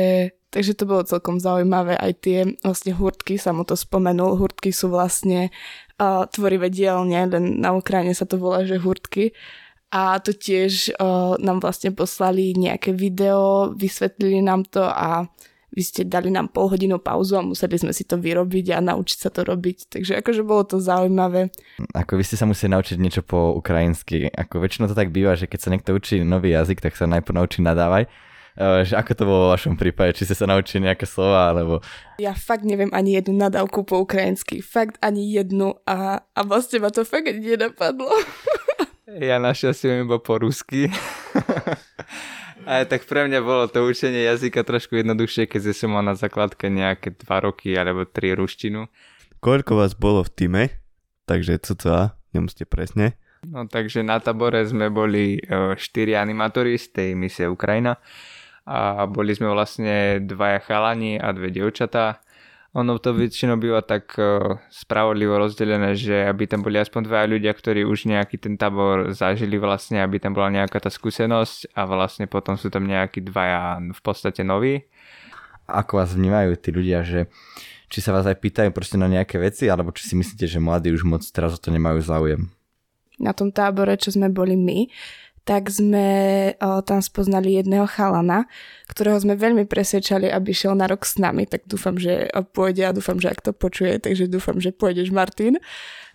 takže 0.50 0.74
to 0.74 0.90
bolo 0.90 1.06
celkom 1.06 1.38
zaujímavé. 1.38 1.94
Aj 1.94 2.10
tie 2.18 2.58
vlastne 2.66 2.98
hurtky, 2.98 3.38
sa 3.38 3.54
mu 3.54 3.62
to 3.62 3.78
spomenul, 3.78 4.42
hurtky 4.42 4.74
sú 4.74 4.90
vlastne 4.90 5.54
uh, 6.02 6.26
tvorivé 6.26 6.74
dielne, 6.74 7.30
len 7.30 7.62
na 7.62 7.78
Ukrajine 7.78 8.18
sa 8.18 8.26
to 8.26 8.42
volá, 8.42 8.66
že 8.66 8.82
hurtky 8.82 9.38
a 9.90 10.22
to 10.22 10.38
tiež 10.38 10.94
uh, 10.98 11.34
nám 11.42 11.66
vlastne 11.66 11.90
poslali 11.90 12.54
nejaké 12.54 12.94
video, 12.94 13.74
vysvetlili 13.74 14.42
nám 14.42 14.66
to 14.70 14.86
a 14.86 15.26
vy 15.70 15.86
ste 15.86 16.02
dali 16.06 16.34
nám 16.34 16.50
pol 16.50 16.70
hodinu 16.70 16.98
pauzu 16.98 17.38
a 17.38 17.46
museli 17.46 17.78
sme 17.78 17.94
si 17.94 18.02
to 18.02 18.18
vyrobiť 18.18 18.74
a 18.74 18.82
naučiť 18.82 19.18
sa 19.22 19.30
to 19.30 19.46
robiť. 19.46 19.94
Takže 19.94 20.18
akože 20.22 20.42
bolo 20.42 20.66
to 20.66 20.82
zaujímavé. 20.82 21.54
Ako 21.94 22.18
vy 22.18 22.26
ste 22.26 22.42
sa 22.42 22.50
museli 22.50 22.74
naučiť 22.74 22.98
niečo 22.98 23.22
po 23.22 23.54
ukrajinsky. 23.54 24.34
Ako 24.34 24.62
väčšinou 24.62 24.90
to 24.90 24.98
tak 24.98 25.14
býva, 25.14 25.38
že 25.38 25.46
keď 25.46 25.60
sa 25.62 25.70
niekto 25.70 25.94
učí 25.94 26.26
nový 26.26 26.58
jazyk, 26.58 26.82
tak 26.82 26.98
sa 26.98 27.06
najprv 27.06 27.38
naučí 27.38 27.62
nadávať 27.62 28.10
Uh, 28.60 28.84
že 28.84 29.00
ako 29.00 29.12
to 29.16 29.24
bolo 29.24 29.40
vo 29.48 29.54
vašom 29.56 29.80
prípade? 29.80 30.20
Či 30.20 30.28
ste 30.28 30.36
sa 30.36 30.44
naučili 30.44 30.84
nejaké 30.84 31.08
slova, 31.08 31.48
alebo... 31.48 31.80
Ja 32.20 32.36
fakt 32.36 32.68
neviem 32.68 32.92
ani 32.92 33.16
jednu 33.16 33.40
nadávku 33.40 33.88
po 33.88 34.04
ukrajinsky. 34.04 34.60
Fakt 34.60 35.00
ani 35.00 35.32
jednu 35.32 35.80
a, 35.88 36.20
a 36.36 36.40
vlastne 36.44 36.84
ma 36.84 36.92
to 36.92 37.08
fakt 37.08 37.32
nenapadlo. 37.32 38.12
ja 39.18 39.42
našťastie 39.42 39.90
viem 39.90 40.06
iba 40.06 40.22
po 40.22 40.38
rusky. 40.38 40.94
Ale 42.70 42.86
tak 42.86 43.10
pre 43.10 43.26
mňa 43.26 43.40
bolo 43.42 43.66
to 43.66 43.82
učenie 43.82 44.30
jazyka 44.30 44.62
trošku 44.62 45.02
jednoduchšie, 45.02 45.50
keď 45.50 45.74
som 45.74 45.96
mal 45.96 46.06
na 46.06 46.14
základke 46.14 46.70
nejaké 46.70 47.18
2 47.18 47.26
roky 47.42 47.74
alebo 47.74 48.06
3 48.06 48.38
ruštinu. 48.38 48.86
Koľko 49.42 49.80
vás 49.80 49.98
bolo 49.98 50.22
v 50.22 50.32
týme? 50.36 50.64
Takže 51.26 51.58
cca, 51.66 52.14
nemusíte 52.36 52.70
presne. 52.70 53.18
No 53.48 53.66
takže 53.66 54.04
na 54.04 54.20
tabore 54.20 54.62
sme 54.68 54.92
boli 54.92 55.40
4 55.40 55.80
e, 55.80 56.14
animátori 56.14 56.76
z 56.76 56.92
tej 56.92 57.10
misie 57.16 57.48
Ukrajina 57.48 57.98
a 58.68 59.08
boli 59.08 59.34
sme 59.34 59.50
vlastne 59.50 60.20
dvaja 60.22 60.60
chalani 60.62 61.18
a 61.18 61.32
dve 61.32 61.50
dievčatá 61.50 62.22
ono 62.70 63.02
to 63.02 63.18
väčšinou 63.18 63.58
býva 63.58 63.82
tak 63.82 64.14
uh, 64.22 64.62
spravodlivo 64.70 65.42
rozdelené, 65.42 65.98
že 65.98 66.30
aby 66.30 66.46
tam 66.46 66.62
boli 66.62 66.78
aspoň 66.78 67.02
dva 67.10 67.26
ľudia, 67.26 67.50
ktorí 67.50 67.82
už 67.82 68.06
nejaký 68.06 68.38
ten 68.38 68.62
tábor 68.62 69.10
zažili 69.18 69.58
vlastne, 69.58 70.06
aby 70.06 70.22
tam 70.22 70.38
bola 70.38 70.54
nejaká 70.54 70.78
tá 70.78 70.94
skúsenosť 70.94 71.74
a 71.74 71.90
vlastne 71.90 72.30
potom 72.30 72.54
sú 72.62 72.70
tam 72.70 72.86
nejakí 72.86 73.26
dvaja 73.26 73.82
v 73.82 74.02
podstate 74.06 74.46
noví. 74.46 74.86
Ako 75.66 76.02
vás 76.02 76.14
vnímajú 76.14 76.58
tí 76.62 76.70
ľudia, 76.70 77.02
že 77.02 77.30
či 77.90 78.06
sa 78.06 78.14
vás 78.14 78.30
aj 78.30 78.38
pýtajú 78.38 78.70
proste 78.70 79.02
na 79.02 79.10
nejaké 79.10 79.42
veci, 79.42 79.66
alebo 79.66 79.90
či 79.90 80.06
si 80.06 80.14
myslíte, 80.14 80.46
že 80.46 80.62
mladí 80.62 80.94
už 80.94 81.10
moc 81.10 81.26
teraz 81.26 81.58
o 81.58 81.62
to 81.62 81.74
nemajú 81.74 82.06
záujem? 82.06 82.54
Na 83.18 83.34
tom 83.34 83.50
tábore, 83.50 83.98
čo 83.98 84.14
sme 84.14 84.30
boli 84.30 84.54
my, 84.56 84.88
tak 85.50 85.74
sme 85.74 86.08
o, 86.62 86.86
tam 86.86 87.02
spoznali 87.02 87.58
jedného 87.58 87.90
chalana, 87.90 88.46
ktorého 88.86 89.18
sme 89.18 89.34
veľmi 89.34 89.66
presvedčali, 89.66 90.30
aby 90.30 90.54
šiel 90.54 90.78
na 90.78 90.86
rok 90.86 91.02
s 91.10 91.18
nami, 91.18 91.50
tak 91.50 91.66
dúfam, 91.66 91.98
že 91.98 92.30
pôjde 92.54 92.86
a 92.86 92.94
dúfam, 92.94 93.18
že 93.18 93.34
ak 93.34 93.42
to 93.42 93.50
počuje, 93.50 93.98
takže 93.98 94.30
dúfam, 94.30 94.62
že 94.62 94.70
pôjdeš 94.70 95.10
Martin. 95.10 95.58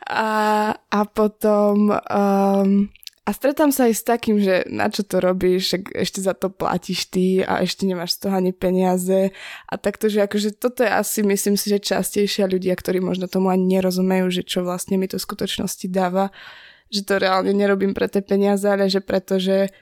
A, 0.07 0.71
a 0.79 1.01
potom 1.11 1.91
um, 1.91 2.87
a 3.25 3.31
stretám 3.33 3.73
sa 3.73 3.89
aj 3.89 3.95
s 3.97 4.05
takým, 4.05 4.37
že 4.37 4.69
na 4.71 4.93
čo 4.93 5.01
to 5.01 5.19
robíš, 5.19 5.73
však 5.73 5.83
ešte 5.97 6.21
za 6.21 6.37
to 6.37 6.53
platíš 6.53 7.09
ty 7.09 7.41
a 7.41 7.65
ešte 7.65 7.89
nemáš 7.89 8.21
z 8.21 8.29
toho 8.29 8.37
ani 8.37 8.53
peniaze 8.53 9.33
a 9.65 9.75
takto, 9.81 10.13
že 10.13 10.29
akože 10.29 10.61
toto 10.61 10.85
je 10.85 10.93
asi, 10.93 11.25
myslím 11.25 11.57
si, 11.57 11.73
že 11.73 11.81
častejšia 11.81 12.47
ľudia, 12.47 12.77
ktorí 12.77 13.01
možno 13.01 13.25
tomu 13.27 13.49
ani 13.49 13.65
nerozumejú, 13.81 14.29
že 14.29 14.47
čo 14.47 14.61
vlastne 14.63 15.01
mi 15.01 15.09
to 15.09 15.17
v 15.17 15.27
skutočnosti 15.27 15.89
dáva 15.89 16.31
že 16.95 17.03
to 17.03 17.19
reálne 17.19 17.51
nerobím 17.51 17.91
pre 17.91 18.07
tie 18.07 18.23
peniaze, 18.23 18.63
ale 18.71 18.87
že 18.87 19.03
preto, 19.03 19.43
že... 19.43 19.75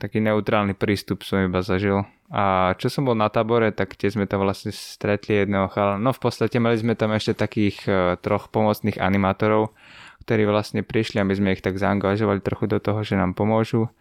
Taký 0.00 0.24
neutrálny 0.24 0.72
prístup 0.72 1.22
som 1.22 1.44
iba 1.44 1.60
zažil. 1.60 2.08
A 2.32 2.72
čo 2.80 2.88
som 2.88 3.04
bol 3.04 3.12
na 3.12 3.28
tábore, 3.28 3.68
tak 3.76 3.92
tie 4.00 4.08
sme 4.08 4.24
tam 4.24 4.40
vlastne 4.40 4.72
stretli 4.72 5.44
jedného 5.44 5.68
chala. 5.68 6.00
No 6.00 6.16
v 6.16 6.20
podstate 6.24 6.56
mali 6.56 6.80
sme 6.80 6.96
tam 6.96 7.12
ešte 7.12 7.36
takých 7.36 7.76
uh, 7.84 8.16
troch 8.16 8.48
pomocných 8.48 8.96
animátorov, 8.96 9.76
ktorí 10.24 10.48
vlastne 10.48 10.80
prišli 10.80 11.20
a 11.20 11.28
my 11.28 11.34
sme 11.36 11.52
ich 11.52 11.60
tak 11.60 11.76
zaangažovali 11.76 12.40
trochu 12.40 12.72
do 12.72 12.80
toho, 12.80 13.04
že 13.04 13.20
nám 13.20 13.36
pomôžu 13.36 13.92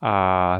a 0.00 0.14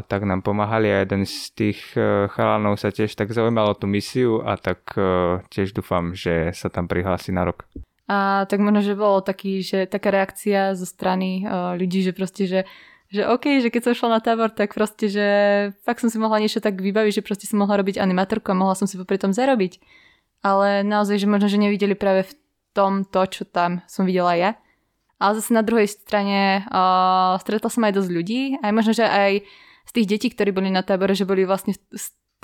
tak 0.08 0.24
nám 0.24 0.40
pomáhali 0.40 0.88
a 0.88 1.04
jeden 1.04 1.28
z 1.28 1.52
tých 1.52 1.80
e, 1.92 2.24
chalanov 2.32 2.80
sa 2.80 2.88
tiež 2.88 3.12
tak 3.12 3.36
zaujímal 3.36 3.76
o 3.76 3.78
tú 3.78 3.84
misiu 3.84 4.40
a 4.40 4.56
tak 4.56 4.96
e, 4.96 5.44
tiež 5.52 5.76
dúfam, 5.76 6.16
že 6.16 6.56
sa 6.56 6.72
tam 6.72 6.88
prihlási 6.88 7.36
na 7.36 7.44
rok. 7.44 7.68
A 8.06 8.46
tak 8.46 8.62
možno, 8.62 8.86
že 8.86 8.94
bolo 8.94 9.18
taký, 9.18 9.66
že 9.66 9.90
taká 9.90 10.14
reakcia 10.14 10.78
zo 10.78 10.86
strany 10.86 11.42
uh, 11.42 11.74
ľudí, 11.74 12.06
že 12.06 12.14
proste, 12.14 12.46
že, 12.46 12.60
že 13.10 13.26
OK, 13.26 13.58
že 13.58 13.68
keď 13.74 13.90
som 13.90 13.98
šla 13.98 14.10
na 14.16 14.20
tábor, 14.22 14.54
tak 14.54 14.78
proste, 14.78 15.10
že 15.10 15.26
fakt 15.82 16.06
som 16.06 16.10
si 16.10 16.18
mohla 16.22 16.38
niečo 16.38 16.62
tak 16.62 16.78
vybaviť, 16.78 17.18
že 17.18 17.26
proste 17.26 17.50
som 17.50 17.58
mohla 17.58 17.82
robiť 17.82 17.98
animatorku 17.98 18.54
a 18.54 18.58
mohla 18.58 18.78
som 18.78 18.86
si 18.86 18.94
popri 18.94 19.18
tom 19.18 19.34
zarobiť. 19.34 19.82
Ale 20.46 20.86
naozaj, 20.86 21.18
že 21.18 21.26
možno, 21.26 21.50
že 21.50 21.58
nevideli 21.58 21.98
práve 21.98 22.30
v 22.30 22.32
tom 22.70 23.02
to, 23.02 23.26
čo 23.26 23.42
tam 23.42 23.82
som 23.90 24.06
videla 24.06 24.38
ja. 24.38 24.50
Ale 25.18 25.42
zase 25.42 25.50
na 25.50 25.66
druhej 25.66 25.90
strane 25.90 26.62
uh, 26.68 27.40
stretla 27.42 27.72
som 27.72 27.82
aj 27.88 27.96
dosť 27.96 28.10
ľudí, 28.12 28.40
aj 28.62 28.70
možno, 28.70 28.92
že 28.94 29.02
aj 29.02 29.42
z 29.86 29.90
tých 29.90 30.06
detí, 30.06 30.28
ktorí 30.30 30.54
boli 30.54 30.70
na 30.70 30.86
tábore, 30.86 31.16
že 31.16 31.26
boli 31.26 31.42
vlastne 31.42 31.74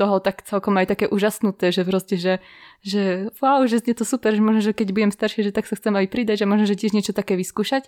toho 0.02 0.18
tak 0.18 0.42
celkom 0.42 0.74
aj 0.82 0.90
také 0.90 1.06
úžasnuté, 1.06 1.70
že 1.70 1.86
proste, 1.86 2.18
že, 2.18 2.42
že 2.82 3.30
wow, 3.38 3.62
že 3.70 3.78
je 3.78 3.94
to 3.94 4.02
super, 4.02 4.34
že 4.34 4.42
možno, 4.42 4.58
že 4.58 4.74
keď 4.74 4.88
budem 4.90 5.12
starší, 5.14 5.46
že 5.46 5.54
tak 5.54 5.70
sa 5.70 5.78
chcem 5.78 5.94
aj 5.94 6.10
pridať, 6.10 6.42
že 6.42 6.50
možno, 6.50 6.66
že 6.66 6.74
tiež 6.74 6.90
niečo 6.90 7.14
také 7.14 7.38
vyskúšať. 7.38 7.86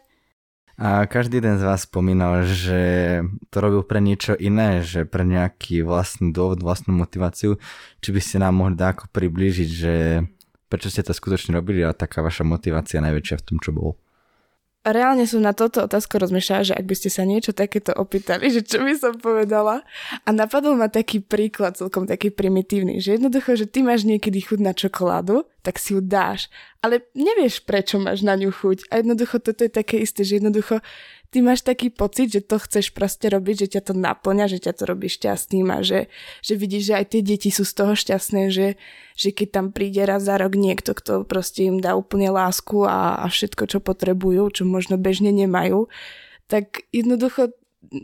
A 0.75 1.07
každý 1.07 1.39
jeden 1.39 1.55
z 1.59 1.67
vás 1.67 1.87
spomínal, 1.87 2.43
že 2.51 3.23
to 3.55 3.63
robil 3.63 3.87
pre 3.87 4.03
niečo 4.03 4.35
iné, 4.35 4.83
že 4.83 5.07
pre 5.07 5.23
nejaký 5.23 5.87
vlastný 5.87 6.35
dôvod, 6.35 6.67
vlastnú 6.67 6.95
motiváciu. 6.99 7.63
Či 8.03 8.11
by 8.11 8.21
ste 8.23 8.37
nám 8.43 8.59
mohli 8.59 8.75
ako 8.75 9.07
priblížiť, 9.15 9.71
že 9.71 9.95
prečo 10.67 10.91
ste 10.91 11.07
to 11.07 11.15
skutočne 11.15 11.55
robili 11.55 11.87
a 11.87 11.95
taká 11.95 12.27
vaša 12.27 12.43
motivácia 12.43 12.99
najväčšia 12.99 13.39
v 13.39 13.47
tom, 13.47 13.59
čo 13.63 13.71
bolo? 13.71 13.95
Reálne 14.93 15.25
som 15.25 15.41
na 15.41 15.57
toto 15.57 15.81
otázku 15.81 16.21
rozmýšľala, 16.21 16.69
že 16.69 16.75
ak 16.77 16.85
by 16.85 16.95
ste 16.99 17.09
sa 17.09 17.25
niečo 17.25 17.57
takéto 17.57 17.97
opýtali, 17.97 18.53
že 18.53 18.61
čo 18.61 18.85
by 18.85 18.93
som 18.99 19.15
povedala. 19.17 19.81
A 20.25 20.29
napadol 20.35 20.77
ma 20.77 20.93
taký 20.93 21.25
príklad, 21.25 21.81
celkom 21.81 22.05
taký 22.05 22.29
primitívny, 22.29 23.01
že 23.01 23.17
jednoducho, 23.17 23.57
že 23.57 23.65
ty 23.65 23.81
máš 23.81 24.05
niekedy 24.05 24.45
chuť 24.45 24.61
na 24.61 24.77
čokoládu, 24.77 25.49
tak 25.65 25.81
si 25.81 25.97
ju 25.97 26.05
dáš, 26.05 26.53
ale 26.85 27.09
nevieš, 27.17 27.65
prečo 27.65 27.97
máš 27.97 28.21
na 28.21 28.37
ňu 28.37 28.53
chuť. 28.53 28.93
A 28.93 29.01
jednoducho 29.01 29.41
toto 29.41 29.65
je 29.65 29.73
také 29.73 30.05
isté, 30.05 30.21
že 30.21 30.37
jednoducho 30.37 30.85
ty 31.33 31.41
máš 31.41 31.65
taký 31.65 31.89
pocit, 31.89 32.29
že 32.29 32.45
to 32.45 32.61
chceš 32.61 32.93
proste 32.93 33.33
robiť, 33.33 33.65
že 33.65 33.69
ťa 33.75 33.83
to 33.89 33.93
naplňa, 33.97 34.47
že 34.53 34.61
ťa 34.61 34.73
to 34.77 34.83
robí 34.85 35.09
šťastným 35.09 35.67
a 35.73 35.81
že, 35.81 36.13
že 36.45 36.55
vidíš, 36.61 36.93
že 36.93 36.95
aj 37.01 37.07
tie 37.17 37.21
deti 37.25 37.49
sú 37.49 37.65
z 37.65 37.73
toho 37.73 37.97
šťastné, 37.97 38.53
že, 38.53 38.77
že 39.17 39.29
keď 39.33 39.49
tam 39.49 39.67
príde 39.73 40.05
raz 40.05 40.29
za 40.29 40.37
rok 40.37 40.53
niekto, 40.53 40.93
kto 40.93 41.25
proste 41.25 41.65
im 41.65 41.81
dá 41.81 41.97
úplne 41.97 42.29
lásku 42.29 42.85
a, 42.85 43.25
a 43.25 43.27
všetko, 43.33 43.65
čo 43.67 43.79
potrebujú, 43.81 44.53
čo 44.53 44.63
možno 44.69 45.01
bežne 45.01 45.33
nemajú, 45.33 45.89
tak 46.47 46.85
jednoducho 46.93 47.57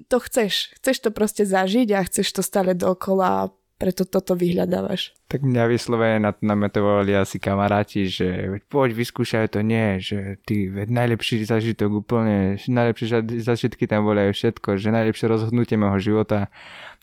to 0.09 0.17
chceš. 0.25 0.73
Chceš 0.81 0.97
to 1.05 1.11
proste 1.12 1.45
zažiť 1.45 1.88
a 1.93 2.00
chceš 2.09 2.33
to 2.33 2.43
stále 2.43 2.73
dokola 2.73 3.52
preto 3.81 4.05
toto 4.05 4.37
vyhľadávaš. 4.37 5.17
Tak 5.33 5.41
mňa 5.41 5.65
vyslovene 5.73 6.21
na 6.21 6.37
to 6.37 6.45
nametovali 6.45 7.17
asi 7.17 7.41
kamaráti, 7.41 8.13
že 8.13 8.61
poď 8.69 8.93
vyskúšaj 8.93 9.57
to 9.57 9.65
nie, 9.65 9.97
že 10.05 10.37
ty 10.45 10.69
veď 10.69 10.93
najlepší 10.93 11.49
zažitok 11.49 12.05
úplne, 12.05 12.61
najlepšie 12.61 13.25
zažitky 13.41 13.89
tam 13.89 14.05
boli 14.05 14.29
aj 14.29 14.37
všetko, 14.37 14.77
že 14.77 14.93
najlepšie 14.93 15.27
rozhodnutie 15.33 15.81
môjho 15.81 16.13
života. 16.13 16.53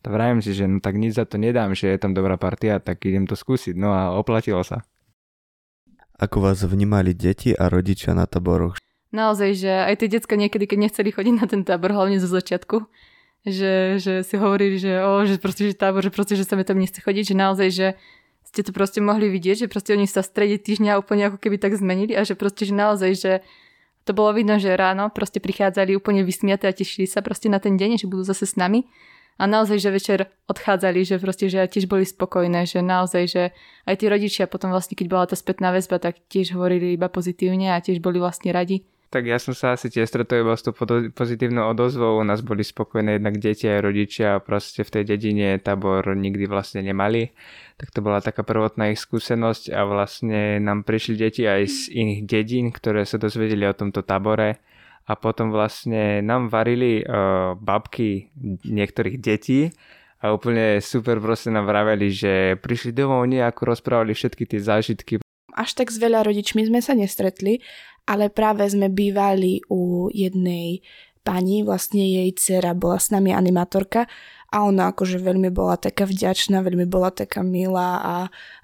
To 0.05 0.13
vravím 0.13 0.45
si, 0.45 0.53
že 0.53 0.69
no 0.69 0.77
tak 0.77 1.01
nič 1.01 1.17
za 1.17 1.25
to 1.25 1.41
nedám, 1.41 1.73
že 1.73 1.89
je 1.89 1.97
tam 1.97 2.13
dobrá 2.13 2.37
partia, 2.37 2.77
tak 2.77 3.01
idem 3.09 3.25
to 3.25 3.33
skúsiť. 3.33 3.73
No 3.73 3.97
a 3.97 4.13
oplatilo 4.13 4.61
sa. 4.61 4.85
Ako 6.21 6.45
vás 6.45 6.61
vnímali 6.61 7.17
deti 7.17 7.57
a 7.57 7.73
rodičia 7.73 8.13
na 8.13 8.29
taboroch? 8.29 8.77
Naozaj, 9.09 9.49
že 9.57 9.71
aj 9.71 9.95
tie 9.97 10.09
decka 10.13 10.37
niekedy, 10.37 10.69
keď 10.69 10.77
nechceli 10.77 11.09
chodiť 11.09 11.33
na 11.41 11.45
ten 11.49 11.61
tábor, 11.65 11.89
hlavne 11.89 12.21
zo 12.21 12.29
začiatku, 12.29 12.85
že, 13.47 13.97
že 14.03 14.13
si 14.27 14.35
hovorili, 14.35 14.75
že, 14.75 14.99
o, 14.99 15.23
že 15.23 15.39
proste, 15.39 15.71
že 15.71 15.79
tábor, 15.79 16.03
že 16.03 16.11
proste, 16.11 16.35
že 16.35 16.43
sa 16.43 16.59
mi 16.59 16.67
tam 16.67 16.77
nechce 16.77 16.99
chodiť, 16.99 17.31
že 17.31 17.35
naozaj, 17.35 17.69
že 17.71 17.87
ste 18.43 18.61
to 18.63 18.75
proste 18.75 18.99
mohli 18.99 19.31
vidieť, 19.31 19.67
že 19.67 19.71
proste 19.71 19.95
oni 19.95 20.03
sa 20.03 20.19
v 20.19 20.31
strede 20.31 20.57
týždňa 20.59 20.99
úplne 20.99 21.31
ako 21.31 21.39
keby 21.39 21.55
tak 21.55 21.79
zmenili 21.79 22.11
a 22.15 22.27
že 22.27 22.35
proste, 22.35 22.67
že 22.67 22.75
naozaj, 22.75 23.11
že 23.15 23.31
to 24.03 24.11
bolo 24.15 24.35
vidno, 24.35 24.55
že 24.59 24.71
ráno 24.75 25.11
proste 25.11 25.39
prichádzali 25.39 25.95
úplne 25.95 26.23
vysmiaté 26.23 26.67
a 26.67 26.75
tešili 26.75 27.07
sa 27.07 27.19
proste 27.19 27.51
na 27.51 27.59
ten 27.59 27.75
deň, 27.75 28.03
že 28.03 28.07
budú 28.07 28.23
zase 28.23 28.47
s 28.47 28.55
nami. 28.55 28.87
A 29.37 29.45
naozaj, 29.45 29.77
že 29.77 29.93
večer 29.93 30.19
odchádzali, 30.49 31.05
že 31.05 31.21
proste, 31.21 31.45
že 31.45 31.61
tiež 31.61 31.85
boli 31.85 32.07
spokojné, 32.09 32.65
že 32.65 32.81
naozaj, 32.81 33.23
že 33.29 33.43
aj 33.85 33.95
tí 34.01 34.05
rodičia 34.09 34.49
potom 34.49 34.73
vlastne, 34.73 34.97
keď 34.97 35.07
bola 35.11 35.29
tá 35.29 35.37
spätná 35.37 35.69
väzba, 35.69 36.01
tak 36.01 36.17
tiež 36.25 36.57
hovorili 36.57 36.97
iba 36.97 37.05
pozitívne 37.05 37.69
a 37.69 37.77
tiež 37.77 38.01
boli 38.01 38.17
vlastne 38.17 38.49
radi. 38.49 38.81
Tak 39.07 39.23
ja 39.23 39.39
som 39.39 39.55
sa 39.55 39.71
asi 39.71 39.87
tiež 39.87 40.11
stretol 40.11 40.51
s 40.51 40.67
tou 40.67 40.75
pozitívnou 41.15 41.71
odozvou. 41.71 42.19
U 42.19 42.27
nás 42.27 42.43
boli 42.43 42.59
spokojné 42.59 43.23
jednak 43.23 43.39
deti 43.39 43.63
aj 43.63 43.79
rodičia. 43.79 44.43
Proste 44.43 44.83
v 44.83 44.99
tej 44.99 45.03
dedine 45.15 45.55
tábor 45.63 46.03
nikdy 46.11 46.43
vlastne 46.43 46.83
nemali. 46.83 47.31
Tak 47.79 47.95
to 47.95 48.03
bola 48.03 48.19
taká 48.19 48.43
prvotná 48.43 48.91
ich 48.91 48.99
skúsenosť 48.99 49.71
a 49.71 49.87
vlastne 49.87 50.59
nám 50.59 50.83
prišli 50.83 51.15
deti 51.15 51.47
aj 51.47 51.61
z 51.71 51.79
iných 51.95 52.21
dedín, 52.27 52.65
ktoré 52.75 53.07
sa 53.07 53.15
dozvedeli 53.15 53.63
o 53.63 53.71
tomto 53.71 54.03
tábore. 54.03 54.59
A 55.07 55.15
potom 55.15 55.55
vlastne 55.55 56.19
nám 56.19 56.51
varili 56.51 56.99
uh, 56.99 57.55
babky 57.55 58.27
niektorých 58.67 59.23
detí 59.23 59.71
a 60.19 60.35
úplne 60.35 60.83
super 60.83 61.23
proste 61.23 61.47
nám 61.47 61.63
vraveli, 61.63 62.11
že 62.11 62.33
prišli 62.59 62.91
domov 62.91 63.23
nejako 63.23 63.71
rozprávali 63.71 64.11
všetky 64.11 64.43
tie 64.43 64.59
zážitky. 64.59 65.13
Až 65.55 65.79
tak 65.79 65.89
s 65.89 65.97
veľa 65.97 66.27
rodičmi 66.27 66.67
sme 66.67 66.83
sa 66.83 66.91
nestretli, 66.91 67.63
ale 68.07 68.31
práve 68.31 68.63
sme 68.71 68.87
bývali 68.87 69.61
u 69.67 70.07
jednej 70.09 70.79
pani, 71.27 71.67
vlastne 71.67 71.99
jej 72.07 72.31
dcera 72.31 72.71
bola 72.71 72.95
s 73.03 73.11
nami 73.11 73.35
animatorka 73.35 74.07
a 74.47 74.63
ona 74.63 74.95
akože 74.95 75.19
veľmi 75.19 75.51
bola 75.51 75.75
taká 75.75 76.07
vďačná, 76.07 76.63
veľmi 76.63 76.87
bola 76.87 77.11
taká 77.11 77.43
milá 77.43 77.99
a 77.99 78.15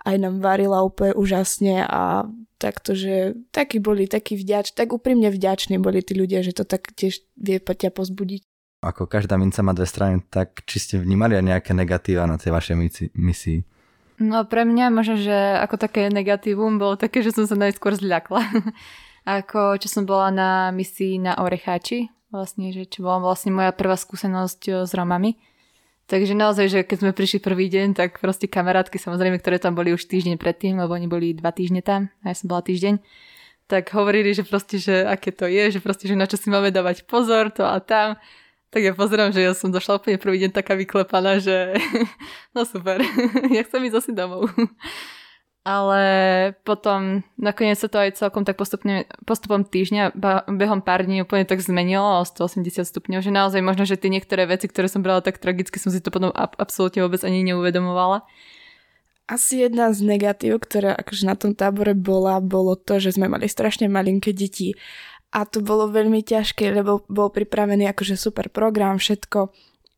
aj 0.07 0.15
nám 0.15 0.39
varila 0.39 0.79
úplne 0.79 1.11
úžasne 1.11 1.83
a 1.83 2.23
takto, 2.55 2.95
že 2.95 3.35
takí 3.51 3.83
boli 3.83 4.07
takí 4.07 4.39
vďač, 4.39 4.71
tak 4.71 4.95
úprimne 4.95 5.27
vďační 5.27 5.83
boli 5.83 5.99
tí 5.99 6.15
ľudia, 6.15 6.39
že 6.39 6.55
to 6.55 6.63
tak 6.63 6.95
tiež 6.95 7.27
vie 7.35 7.59
ťa 7.59 7.91
pozbudiť. 7.91 8.47
ako 8.79 9.11
každá 9.11 9.35
minca 9.35 9.59
má 9.59 9.75
dve 9.75 9.83
strany, 9.83 10.23
tak 10.31 10.63
či 10.63 10.79
ste 10.79 10.95
vnímali 11.03 11.35
aj 11.35 11.43
nejaké 11.43 11.71
negatíva 11.75 12.23
na 12.23 12.39
tej 12.39 12.55
vašej 12.55 12.75
misii? 13.11 13.59
No 14.23 14.47
pre 14.47 14.63
mňa 14.63 14.87
možno, 14.87 15.19
že 15.19 15.35
ako 15.59 15.75
také 15.75 16.07
negatívum 16.07 16.79
bolo 16.79 16.95
také, 16.95 17.19
že 17.19 17.35
som 17.35 17.43
sa 17.43 17.59
najskôr 17.59 17.99
zľakla. 17.99 18.39
ako 19.23 19.79
čo 19.79 19.87
som 19.87 20.03
bola 20.03 20.31
na 20.31 20.49
misii 20.75 21.19
na 21.19 21.39
Orecháči, 21.39 22.11
vlastne, 22.33 22.73
že 22.75 22.89
čo 22.89 23.07
bola 23.07 23.23
vlastne 23.23 23.55
moja 23.55 23.71
prvá 23.71 23.95
skúsenosť 23.95 24.61
eh, 24.67 24.73
s 24.83 24.91
Romami. 24.91 25.39
Takže 26.03 26.35
naozaj, 26.35 26.65
že 26.67 26.79
keď 26.83 26.97
sme 26.99 27.11
prišli 27.15 27.39
prvý 27.39 27.71
deň, 27.71 27.95
tak 27.95 28.19
proste 28.19 28.51
kamarátky, 28.51 28.99
samozrejme, 28.99 29.39
ktoré 29.39 29.55
tam 29.55 29.71
boli 29.71 29.95
už 29.95 30.03
týždeň 30.03 30.35
predtým, 30.35 30.75
lebo 30.75 30.91
oni 30.91 31.07
boli 31.07 31.31
dva 31.31 31.55
týždne 31.55 31.79
tam 31.79 32.11
a 32.27 32.35
ja 32.35 32.35
som 32.35 32.51
bola 32.51 32.59
týždeň, 32.59 32.99
tak 33.71 33.87
hovorili, 33.95 34.35
že 34.35 34.43
proste, 34.43 34.83
že 34.83 35.07
aké 35.07 35.31
to 35.31 35.47
je, 35.47 35.71
že 35.71 35.79
proste, 35.79 36.11
že 36.11 36.19
na 36.19 36.27
čo 36.27 36.35
si 36.35 36.51
máme 36.51 36.75
dávať 36.75 37.07
pozor, 37.07 37.55
to 37.55 37.63
a 37.63 37.79
tam. 37.79 38.19
Tak 38.73 38.81
ja 38.83 38.91
pozerám, 38.91 39.31
že 39.31 39.47
ja 39.47 39.55
som 39.55 39.71
došla 39.71 40.03
úplne 40.03 40.19
prvý 40.19 40.43
deň 40.43 40.51
taká 40.51 40.75
vyklepaná, 40.75 41.39
že 41.39 41.79
no 42.57 42.67
super, 42.67 42.99
ja 43.55 43.61
chcem 43.63 43.87
ísť 43.87 43.95
zase 44.03 44.11
domov. 44.11 44.51
Ale 45.63 46.03
potom 46.67 47.23
nakoniec 47.39 47.79
sa 47.79 47.87
to 47.87 47.95
aj 47.95 48.19
celkom 48.19 48.43
tak 48.43 48.59
postupne, 48.59 49.07
postupom 49.23 49.63
týždňa, 49.63 50.11
behom 50.51 50.83
pár 50.83 51.07
dní 51.07 51.23
úplne 51.23 51.47
tak 51.47 51.63
zmenilo 51.63 52.19
o 52.19 52.27
180 52.27 52.83
stupňov, 52.83 53.23
že 53.23 53.31
naozaj 53.31 53.63
možno, 53.63 53.87
že 53.87 53.95
tie 53.95 54.11
niektoré 54.11 54.43
veci, 54.43 54.67
ktoré 54.67 54.91
som 54.91 54.99
brala 54.99 55.23
tak 55.23 55.39
tragicky, 55.39 55.79
som 55.79 55.87
si 55.87 56.03
to 56.03 56.11
potom 56.11 56.35
absolútne 56.35 56.99
vôbec 57.07 57.23
ani 57.23 57.47
neuvedomovala. 57.47 58.27
Asi 59.23 59.63
jedna 59.63 59.95
z 59.95 60.03
negatív, 60.03 60.59
ktorá 60.67 60.99
akože 60.99 61.23
na 61.23 61.39
tom 61.39 61.55
tábore 61.55 61.95
bola, 61.95 62.43
bolo 62.43 62.75
to, 62.75 62.99
že 62.99 63.15
sme 63.15 63.31
mali 63.31 63.47
strašne 63.47 63.87
malinké 63.87 64.35
deti 64.35 64.75
a 65.31 65.47
to 65.47 65.63
bolo 65.63 65.87
veľmi 65.87 66.27
ťažké, 66.27 66.75
lebo 66.75 67.07
bol 67.07 67.31
pripravený 67.31 67.87
akože 67.87 68.19
super 68.19 68.51
program, 68.51 68.99
všetko, 68.99 69.47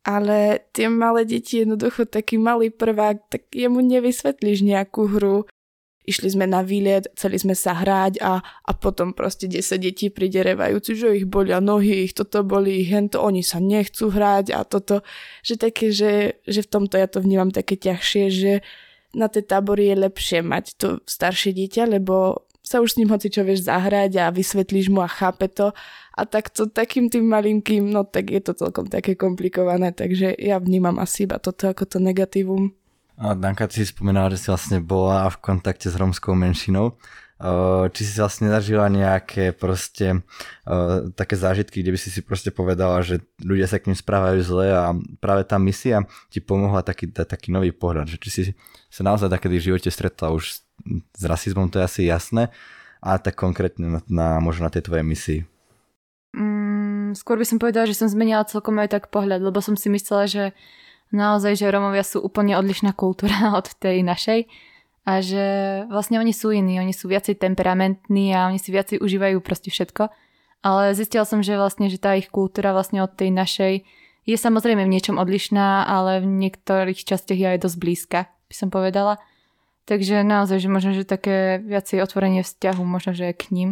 ale 0.06 0.62
tie 0.78 0.94
malé 0.94 1.26
deti 1.26 1.66
jednoducho 1.66 2.06
taký 2.06 2.38
malý 2.38 2.70
prvák, 2.70 3.34
tak 3.34 3.50
jemu 3.50 3.82
nevysvetlíš 3.82 4.62
nejakú 4.62 5.10
hru. 5.10 5.50
Išli 6.06 6.38
sme 6.38 6.46
na 6.46 6.62
výlet, 6.62 7.10
chceli 7.18 7.42
sme 7.42 7.58
sa 7.58 7.74
hrať 7.74 8.22
a, 8.22 8.40
a 8.42 8.72
potom 8.78 9.12
proste 9.12 9.50
10 9.50 9.82
detí 9.82 10.14
príde 10.14 10.46
revajúci, 10.46 10.94
že 10.94 11.18
ich 11.18 11.26
bolia 11.26 11.58
nohy, 11.58 12.06
ich 12.06 12.14
toto 12.14 12.46
boli, 12.46 12.86
hento, 12.86 13.26
oni 13.26 13.42
sa 13.42 13.58
nechcú 13.58 14.14
hrať 14.14 14.54
a 14.54 14.62
toto, 14.62 15.02
že 15.42 15.58
také, 15.58 15.90
že, 15.90 16.38
že 16.46 16.62
v 16.62 16.70
tomto 16.70 17.02
ja 17.02 17.10
to 17.10 17.20
vnímam 17.26 17.50
také 17.50 17.74
ťažšie, 17.74 18.24
že 18.30 18.54
na 19.18 19.32
tej 19.32 19.50
tábory 19.50 19.90
je 19.90 19.96
lepšie 20.06 20.40
mať 20.46 20.66
to 20.78 20.88
staršie 21.10 21.56
dieťa, 21.56 21.90
lebo 21.90 22.46
sa 22.66 22.82
už 22.82 22.98
s 22.98 22.98
ním 22.98 23.14
hoci 23.14 23.30
čo 23.30 23.46
vieš 23.46 23.70
zahrať 23.70 24.18
a 24.18 24.34
vysvetlíš 24.34 24.90
mu 24.90 25.06
a 25.06 25.10
chápe 25.10 25.46
to. 25.54 25.72
A 26.18 26.26
takto 26.26 26.66
takým 26.66 27.14
tým 27.14 27.30
malinkým, 27.30 27.86
no 27.92 28.04
tak 28.04 28.34
je 28.34 28.42
to 28.42 28.58
celkom 28.58 28.90
také 28.90 29.14
komplikované, 29.14 29.94
takže 29.94 30.34
ja 30.36 30.58
vnímam 30.58 30.98
asi 30.98 31.30
iba 31.30 31.38
toto 31.38 31.70
ako 31.70 31.86
to 31.86 31.98
negatívum. 32.02 32.74
A 33.16 33.32
Danka, 33.32 33.72
ty 33.72 33.80
si 33.80 33.88
spomínala, 33.88 34.28
že 34.28 34.44
si 34.44 34.48
vlastne 34.52 34.84
bola 34.84 35.32
v 35.32 35.40
kontakte 35.40 35.88
s 35.88 35.96
romskou 35.96 36.36
menšinou. 36.36 37.00
Či 37.92 38.02
si 38.08 38.16
vlastne 38.16 38.48
zažila 38.48 38.88
nejaké 38.88 39.52
proste 39.52 40.24
také 41.20 41.36
zážitky, 41.36 41.84
kde 41.84 41.92
by 41.96 42.00
si 42.00 42.08
si 42.08 42.24
proste 42.24 42.48
povedala, 42.48 43.04
že 43.04 43.24
ľudia 43.44 43.68
sa 43.68 43.80
k 43.80 43.92
ním 43.92 43.98
správajú 44.00 44.40
zle 44.40 44.68
a 44.72 44.96
práve 45.20 45.44
tá 45.44 45.60
misia 45.60 46.08
ti 46.32 46.40
pomohla 46.40 46.80
taký, 46.80 47.12
taký 47.12 47.52
nový 47.52 47.76
pohľad, 47.76 48.08
že 48.08 48.18
či 48.24 48.30
si 48.32 48.42
sa 48.88 49.04
naozaj 49.04 49.28
takedy 49.28 49.60
v 49.60 49.68
živote 49.72 49.92
stretla 49.92 50.32
už 50.32 50.64
s 51.12 51.24
rasizmom, 51.28 51.68
to 51.68 51.84
je 51.84 51.88
asi 51.88 52.02
jasné, 52.08 52.56
a 53.04 53.20
tak 53.20 53.36
konkrétne 53.36 54.00
na, 54.00 54.00
na 54.08 54.28
možno 54.40 54.68
na 54.68 54.72
tej 54.72 54.88
tvojej 54.88 55.04
misii. 55.04 55.40
Mm, 56.36 57.20
skôr 57.20 57.36
by 57.36 57.48
som 57.48 57.60
povedala, 57.60 57.84
že 57.84 58.00
som 58.00 58.08
zmenila 58.08 58.48
celkom 58.48 58.80
aj 58.80 58.96
tak 58.96 59.04
pohľad, 59.12 59.44
lebo 59.44 59.60
som 59.60 59.76
si 59.76 59.92
myslela, 59.92 60.24
že 60.28 60.44
naozaj, 61.14 61.60
že 61.60 61.70
Romovia 61.70 62.06
sú 62.06 62.22
úplne 62.22 62.58
odlišná 62.58 62.94
kultúra 62.96 63.52
od 63.60 63.68
tej 63.78 64.02
našej 64.02 64.50
a 65.06 65.22
že 65.22 65.46
vlastne 65.86 66.18
oni 66.18 66.34
sú 66.34 66.50
iní, 66.50 66.82
oni 66.82 66.94
sú 66.94 67.06
viacej 67.06 67.38
temperamentní 67.38 68.34
a 68.34 68.50
oni 68.50 68.58
si 68.58 68.74
viacej 68.74 68.98
užívajú 69.02 69.38
proste 69.42 69.70
všetko. 69.70 70.10
Ale 70.66 70.98
zistila 70.98 71.30
som, 71.30 71.46
že 71.46 71.62
vlastne, 71.62 71.94
že 71.94 72.02
tá 72.02 72.18
ich 72.18 72.34
kultúra 72.34 72.74
vlastne 72.74 73.06
od 73.06 73.14
tej 73.14 73.30
našej 73.30 73.86
je 74.26 74.34
samozrejme 74.34 74.82
v 74.82 74.94
niečom 74.98 75.22
odlišná, 75.22 75.86
ale 75.86 76.26
v 76.26 76.26
niektorých 76.26 77.06
častiach 77.06 77.38
je 77.38 77.48
aj 77.54 77.60
dosť 77.62 77.78
blízka, 77.78 78.20
by 78.50 78.56
som 78.58 78.74
povedala. 78.74 79.22
Takže 79.86 80.26
naozaj, 80.26 80.66
že 80.66 80.70
možno, 80.74 80.98
že 80.98 81.06
také 81.06 81.62
viacej 81.62 82.02
otvorenie 82.02 82.42
vzťahu, 82.42 82.82
možno, 82.82 83.14
že 83.14 83.30
k 83.38 83.54
ním. 83.54 83.70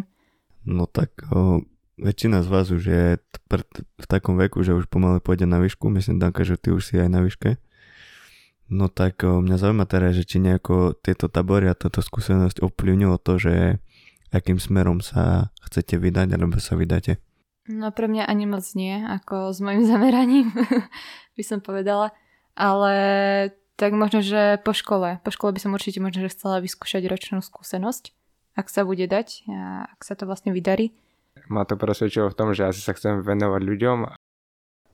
No 0.69 0.85
tak 0.85 1.25
väčšina 2.03 2.43
z 2.43 2.47
vás 2.51 2.67
už 2.67 2.83
je 2.83 3.05
v 3.79 4.05
takom 4.11 4.35
veku, 4.35 4.59
že 4.61 4.75
už 4.75 4.91
pomaly 4.91 5.23
pôjde 5.23 5.47
na 5.47 5.63
výšku. 5.63 5.87
Myslím, 5.87 6.19
Danka, 6.19 6.43
že 6.43 6.59
ty 6.59 6.75
už 6.75 6.83
si 6.83 6.99
aj 6.99 7.07
na 7.07 7.23
výške. 7.23 7.55
No 8.67 8.91
tak 8.91 9.23
mňa 9.23 9.55
zaujíma 9.55 9.87
teraz, 9.87 10.19
že 10.19 10.27
či 10.27 10.43
nejako 10.43 10.99
tieto 10.99 11.31
tabory 11.31 11.71
a 11.71 11.77
táto 11.77 12.03
skúsenosť 12.03 12.59
ovplyvnilo 12.63 13.15
to, 13.19 13.39
že 13.39 13.79
akým 14.33 14.57
smerom 14.57 14.99
sa 14.99 15.53
chcete 15.69 15.95
vydať 15.95 16.27
alebo 16.35 16.59
sa 16.59 16.75
vydáte. 16.75 17.21
No 17.69 17.95
pre 17.95 18.11
mňa 18.11 18.27
ani 18.27 18.43
moc 18.43 18.65
nie, 18.75 18.99
ako 18.99 19.55
s 19.55 19.63
mojim 19.63 19.87
zameraním 19.87 20.51
by 21.37 21.43
som 21.45 21.63
povedala. 21.63 22.11
Ale 22.53 22.93
tak 23.79 23.95
možno, 23.95 24.19
že 24.19 24.59
po 24.61 24.75
škole. 24.75 25.23
Po 25.23 25.31
škole 25.31 25.55
by 25.55 25.59
som 25.63 25.71
určite 25.73 26.03
možno, 26.03 26.27
že 26.27 26.33
chcela 26.35 26.59
vyskúšať 26.59 27.07
ročnú 27.07 27.39
skúsenosť, 27.39 28.11
ak 28.59 28.67
sa 28.67 28.83
bude 28.83 29.07
dať 29.07 29.47
a 29.49 29.87
ak 29.89 30.01
sa 30.03 30.13
to 30.13 30.27
vlastne 30.27 30.51
vydarí. 30.51 30.91
Ma 31.51 31.67
to 31.67 31.75
presvedčilo 31.75 32.31
v 32.31 32.37
tom, 32.37 32.49
že 32.55 32.67
asi 32.67 32.79
sa 32.79 32.95
chcem 32.95 33.19
venovať 33.19 33.61
ľuďom. 33.63 33.97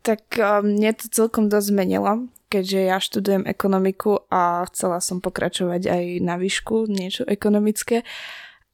Tak 0.01 0.39
mne 0.65 0.91
to 0.95 1.11
celkom 1.11 1.51
dosť 1.51 1.67
zmenilo, 1.75 2.31
keďže 2.49 2.79
ja 2.79 2.97
študujem 2.97 3.43
ekonomiku 3.45 4.25
a 4.31 4.65
chcela 4.71 5.03
som 5.03 5.21
pokračovať 5.21 5.85
aj 5.85 6.03
na 6.23 6.39
výšku, 6.39 6.89
niečo 6.89 7.27
ekonomické. 7.29 8.07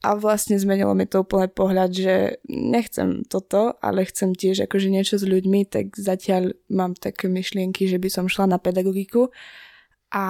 A 0.06 0.14
vlastne 0.14 0.60
zmenilo 0.60 0.94
mi 0.94 1.08
to 1.08 1.24
úplne 1.26 1.50
pohľad, 1.50 1.90
že 1.90 2.38
nechcem 2.46 3.26
toto, 3.26 3.74
ale 3.82 4.06
chcem 4.06 4.36
tiež 4.36 4.68
akože 4.68 4.92
niečo 4.92 5.18
s 5.18 5.24
ľuďmi, 5.26 5.66
tak 5.66 5.98
zatiaľ 5.98 6.54
mám 6.70 6.94
také 6.94 7.26
myšlienky, 7.26 7.90
že 7.90 7.98
by 7.98 8.08
som 8.12 8.30
šla 8.30 8.54
na 8.54 8.58
pedagogiku 8.60 9.34
a, 10.12 10.28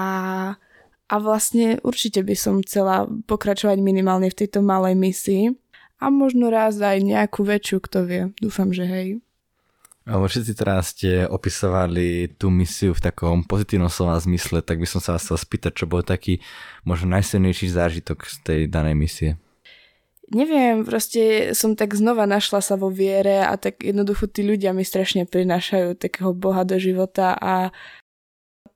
a 1.07 1.15
vlastne 1.21 1.83
určite 1.85 2.25
by 2.25 2.35
som 2.39 2.63
chcela 2.65 3.11
pokračovať 3.29 3.77
minimálne 3.83 4.33
v 4.33 4.39
tejto 4.39 4.65
malej 4.65 4.97
misii 4.97 5.45
a 5.97 6.13
možno 6.13 6.53
raz 6.53 6.77
aj 6.77 7.01
nejakú 7.01 7.45
väčšiu, 7.45 7.79
kto 7.81 7.99
vie. 8.05 8.23
Dúfam, 8.41 8.73
že 8.73 8.85
hej. 8.85 9.09
Všetci 10.07 10.53
teraz 10.55 10.95
ste 10.95 11.27
opisovali 11.27 12.39
tú 12.39 12.47
misiu 12.47 12.95
v 12.95 13.03
takom 13.11 13.43
pozitívnom 13.43 13.91
slova 13.91 14.15
zmysle, 14.23 14.63
tak 14.63 14.79
by 14.79 14.87
som 14.87 15.03
sa 15.03 15.19
vás 15.19 15.27
chcel 15.27 15.35
spýtať, 15.35 15.83
čo 15.83 15.91
bol 15.91 16.07
taký 16.07 16.39
možno 16.87 17.11
najsilnejší 17.11 17.75
zážitok 17.75 18.23
z 18.23 18.37
tej 18.47 18.61
danej 18.71 18.95
misie. 18.95 19.31
Neviem, 20.31 20.87
proste 20.87 21.55
som 21.59 21.75
tak 21.75 21.95
znova 21.95 22.27
našla 22.27 22.63
sa 22.63 22.79
vo 22.79 22.87
viere 22.87 23.43
a 23.47 23.55
tak 23.59 23.83
jednoducho 23.83 24.31
tí 24.31 24.47
ľudia 24.47 24.71
mi 24.71 24.87
strašne 24.87 25.27
prinášajú 25.27 25.99
takého 25.99 26.31
Boha 26.35 26.63
do 26.63 26.79
života 26.79 27.35
a 27.39 27.75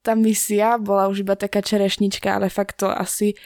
tá 0.02 0.18
misia 0.18 0.78
bola 0.82 1.06
už 1.06 1.22
iba 1.22 1.38
taká 1.38 1.62
čerešnička, 1.62 2.26
ale 2.26 2.50
fakt 2.50 2.82
to 2.82 2.90
asi 2.90 3.38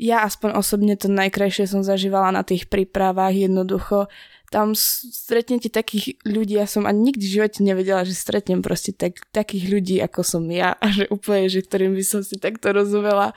ja 0.00 0.24
aspoň 0.24 0.56
osobne 0.56 0.96
to 0.96 1.12
najkrajšie 1.12 1.68
som 1.68 1.84
zažívala 1.84 2.32
na 2.32 2.40
tých 2.40 2.72
prípravách 2.72 3.36
jednoducho. 3.36 4.08
Tam 4.48 4.72
stretnete 4.74 5.68
takých 5.68 6.16
ľudí, 6.24 6.56
ja 6.56 6.66
som 6.66 6.88
ani 6.88 7.12
nikdy 7.12 7.22
v 7.22 7.34
živote 7.38 7.60
nevedela, 7.60 8.08
že 8.08 8.16
stretnem 8.16 8.64
proste 8.64 8.96
tak, 8.96 9.20
takých 9.30 9.68
ľudí, 9.68 9.96
ako 10.00 10.24
som 10.24 10.42
ja 10.48 10.74
a 10.80 10.86
že 10.88 11.04
úplne, 11.12 11.52
že 11.52 11.60
ktorým 11.60 11.92
by 11.92 12.02
som 12.02 12.24
si 12.24 12.40
takto 12.40 12.72
rozumela 12.72 13.36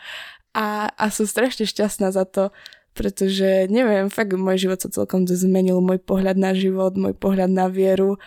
a, 0.55 0.89
a 0.95 1.05
som 1.11 1.27
strašne 1.27 1.67
šťastná 1.67 2.15
za 2.15 2.23
to, 2.23 2.49
pretože 2.95 3.67
neviem, 3.67 4.07
fakt 4.07 4.33
môj 4.33 4.65
život 4.65 4.79
sa 4.79 4.89
celkom 4.89 5.27
zmenil, 5.27 5.83
môj 5.83 5.99
pohľad 5.99 6.39
na 6.39 6.55
život, 6.55 6.95
môj 6.95 7.13
pohľad 7.13 7.51
na 7.51 7.67
vieru. 7.67 8.17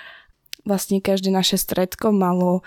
Vlastne 0.66 0.98
každé 0.98 1.30
naše 1.30 1.56
stredko 1.56 2.10
malo 2.10 2.66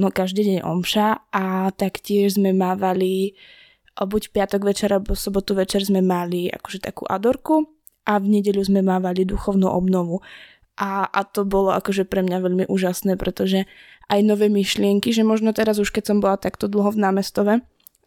no 0.00 0.08
každý 0.08 0.56
deň 0.56 0.58
omša 0.64 1.08
a 1.28 1.68
taktiež 1.76 2.40
sme 2.40 2.56
mávali 2.56 3.36
buď 3.96 4.22
piatok 4.30 4.62
večer 4.62 4.92
alebo 4.94 5.18
sobotu 5.18 5.56
večer 5.58 5.82
sme 5.82 6.00
mali 6.04 6.46
akože 6.50 6.78
takú 6.84 7.04
adorku 7.10 7.66
a 8.06 8.16
v 8.18 8.40
nedeľu 8.40 8.70
sme 8.70 8.80
mávali 8.80 9.26
duchovnú 9.26 9.68
obnovu. 9.68 10.22
A, 10.80 11.04
a 11.04 11.20
to 11.28 11.44
bolo 11.44 11.76
akože 11.76 12.08
pre 12.08 12.24
mňa 12.24 12.38
veľmi 12.40 12.64
úžasné, 12.70 13.20
pretože 13.20 13.68
aj 14.08 14.20
nové 14.24 14.48
myšlienky, 14.48 15.12
že 15.12 15.26
možno 15.26 15.52
teraz 15.52 15.76
už 15.76 15.92
keď 15.92 16.04
som 16.08 16.18
bola 16.18 16.40
takto 16.40 16.66
dlho 16.66 16.90
v 16.96 17.02
námestove, 17.04 17.52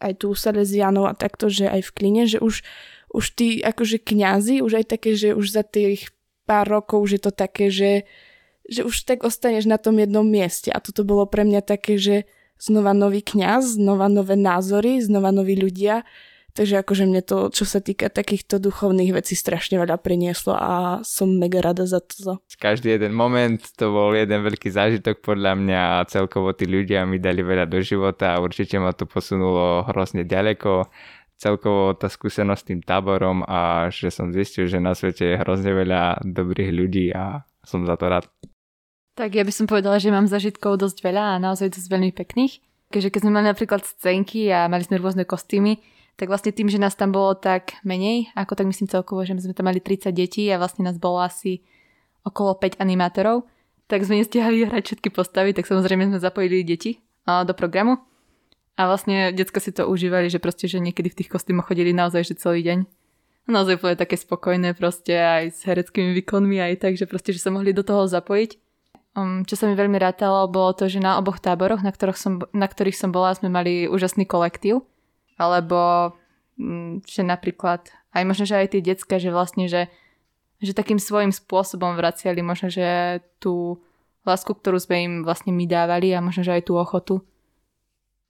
aj 0.02 0.12
tu 0.18 0.34
u 0.34 0.36
Salesianov 0.36 1.06
a 1.06 1.14
takto, 1.14 1.46
že 1.46 1.70
aj 1.70 1.86
v 1.86 1.90
kline, 1.94 2.22
že 2.26 2.42
už, 2.42 2.66
už 3.14 3.24
tí 3.38 3.62
akože 3.62 4.02
kňazi, 4.02 4.58
už 4.60 4.82
aj 4.82 4.86
také, 4.90 5.14
že 5.14 5.38
už 5.38 5.54
za 5.54 5.62
tých 5.62 6.10
pár 6.44 6.66
rokov 6.66 7.06
už 7.06 7.10
je 7.16 7.22
to 7.22 7.32
také, 7.32 7.70
že 7.70 8.04
že 8.64 8.80
už 8.80 9.04
tak 9.04 9.28
ostaneš 9.28 9.68
na 9.68 9.76
tom 9.76 10.00
jednom 10.00 10.24
mieste. 10.24 10.72
A 10.72 10.80
toto 10.80 11.04
bolo 11.04 11.28
pre 11.28 11.44
mňa 11.44 11.60
také, 11.60 12.00
že 12.00 12.24
znova 12.60 12.92
nový 12.96 13.20
kňaz, 13.20 13.76
znova 13.76 14.08
nové 14.08 14.38
názory, 14.38 15.02
znova 15.02 15.34
noví 15.34 15.58
ľudia. 15.58 16.06
Takže 16.54 16.86
akože 16.86 17.10
mne 17.10 17.18
to, 17.26 17.50
čo 17.50 17.66
sa 17.66 17.82
týka 17.82 18.06
takýchto 18.06 18.62
duchovných 18.62 19.10
vecí, 19.10 19.34
strašne 19.34 19.74
veľa 19.74 19.98
prinieslo 19.98 20.54
a 20.54 21.02
som 21.02 21.26
mega 21.34 21.58
rada 21.58 21.82
za 21.82 21.98
to. 21.98 22.38
Každý 22.62 22.94
jeden 22.94 23.10
moment 23.10 23.58
to 23.74 23.90
bol 23.90 24.14
jeden 24.14 24.38
veľký 24.38 24.70
zážitok 24.70 25.18
podľa 25.18 25.58
mňa 25.58 25.80
a 25.98 26.06
celkovo 26.06 26.54
tí 26.54 26.70
ľudia 26.70 27.02
mi 27.10 27.18
dali 27.18 27.42
veľa 27.42 27.66
do 27.66 27.82
života 27.82 28.38
a 28.38 28.40
určite 28.40 28.78
ma 28.78 28.94
to 28.94 29.02
posunulo 29.02 29.82
hrozne 29.90 30.22
ďaleko. 30.22 30.86
Celkovo 31.42 31.98
tá 31.98 32.06
skúsenosť 32.06 32.60
s 32.62 32.68
tým 32.70 32.80
táborom 32.86 33.42
a 33.42 33.90
že 33.90 34.14
som 34.14 34.30
zistil, 34.30 34.70
že 34.70 34.78
na 34.78 34.94
svete 34.94 35.34
je 35.34 35.40
hrozne 35.42 35.74
veľa 35.74 36.22
dobrých 36.22 36.70
ľudí 36.70 37.10
a 37.10 37.42
som 37.66 37.82
za 37.82 37.98
to 37.98 38.06
rád. 38.06 38.30
Tak 39.14 39.30
ja 39.38 39.46
by 39.46 39.52
som 39.54 39.70
povedala, 39.70 40.02
že 40.02 40.10
mám 40.10 40.26
zažitkov 40.26 40.82
dosť 40.82 41.06
veľa 41.06 41.38
a 41.38 41.42
naozaj 41.42 41.70
dosť 41.70 41.86
veľmi 41.86 42.10
pekných. 42.10 42.58
Keďže 42.90 43.10
keď 43.14 43.20
sme 43.22 43.32
mali 43.34 43.46
napríklad 43.46 43.86
scénky 43.86 44.50
a 44.50 44.66
mali 44.66 44.82
sme 44.82 44.98
rôzne 44.98 45.22
kostýmy, 45.22 45.78
tak 46.14 46.30
vlastne 46.30 46.54
tým, 46.54 46.70
že 46.70 46.82
nás 46.82 46.94
tam 46.94 47.10
bolo 47.10 47.34
tak 47.34 47.78
menej, 47.82 48.30
ako 48.34 48.54
tak 48.54 48.66
myslím 48.70 48.86
celkovo, 48.86 49.22
že 49.26 49.34
my 49.34 49.42
sme 49.42 49.54
tam 49.54 49.66
mali 49.66 49.82
30 49.82 50.14
detí 50.14 50.46
a 50.50 50.58
vlastne 50.58 50.86
nás 50.86 50.98
bolo 50.98 51.22
asi 51.22 51.62
okolo 52.22 52.54
5 52.58 52.78
animátorov, 52.78 53.46
tak 53.90 54.06
sme 54.06 54.22
nestihali 54.22 54.62
hrať 54.66 54.94
všetky 54.94 55.10
postavy, 55.10 55.54
tak 55.54 55.66
samozrejme 55.66 56.10
sme 56.10 56.18
zapojili 56.22 56.62
deti 56.62 57.02
do 57.26 57.54
programu. 57.54 57.98
A 58.74 58.90
vlastne 58.90 59.30
decka 59.30 59.62
si 59.62 59.70
to 59.70 59.86
užívali, 59.86 60.26
že 60.26 60.42
proste, 60.42 60.66
že 60.66 60.82
niekedy 60.82 61.10
v 61.10 61.18
tých 61.22 61.30
kostýmoch 61.30 61.70
chodili 61.70 61.94
naozaj, 61.94 62.34
že 62.34 62.34
celý 62.38 62.66
deň. 62.66 62.78
Naozaj 63.46 63.78
boli 63.78 63.94
také 63.94 64.18
spokojné 64.18 64.74
proste 64.74 65.14
aj 65.14 65.44
s 65.54 65.58
hereckými 65.66 66.16
výkonmi, 66.22 66.58
aj 66.58 66.82
tak, 66.82 66.98
že 66.98 67.06
proste, 67.06 67.30
že 67.30 67.42
sa 67.42 67.54
mohli 67.54 67.76
do 67.76 67.86
toho 67.86 68.10
zapojiť. 68.10 68.63
Um, 69.14 69.46
čo 69.46 69.54
sa 69.54 69.70
mi 69.70 69.78
veľmi 69.78 69.94
rátalo, 69.94 70.50
bolo 70.50 70.74
to, 70.74 70.90
že 70.90 70.98
na 70.98 71.22
oboch 71.22 71.38
táboroch, 71.38 71.86
na 71.86 71.94
ktorých 71.94 72.18
som, 72.18 72.42
na 72.50 72.66
ktorých 72.66 72.98
som 72.98 73.14
bola, 73.14 73.30
sme 73.30 73.46
mali 73.46 73.86
úžasný 73.86 74.26
kolektív 74.26 74.82
alebo 75.38 76.10
mm, 76.58 77.06
že 77.06 77.22
napríklad 77.22 77.90
aj 78.14 78.22
možno, 78.26 78.44
že 78.46 78.58
aj 78.58 78.74
tie 78.74 78.82
decka, 78.82 79.18
že 79.18 79.34
vlastne, 79.34 79.66
že, 79.66 79.90
že 80.62 80.74
takým 80.74 80.98
svojím 80.98 81.34
spôsobom 81.34 81.94
vraciali 81.98 82.42
možno, 82.42 82.70
že 82.70 83.22
tú 83.42 83.82
lásku, 84.26 84.50
ktorú 84.50 84.78
sme 84.82 84.96
im 85.02 85.14
vlastne 85.22 85.54
my 85.54 85.66
dávali 85.66 86.14
a 86.14 86.22
možno, 86.22 86.46
že 86.46 86.54
aj 86.54 86.62
tú 86.66 86.74
ochotu. 86.78 87.22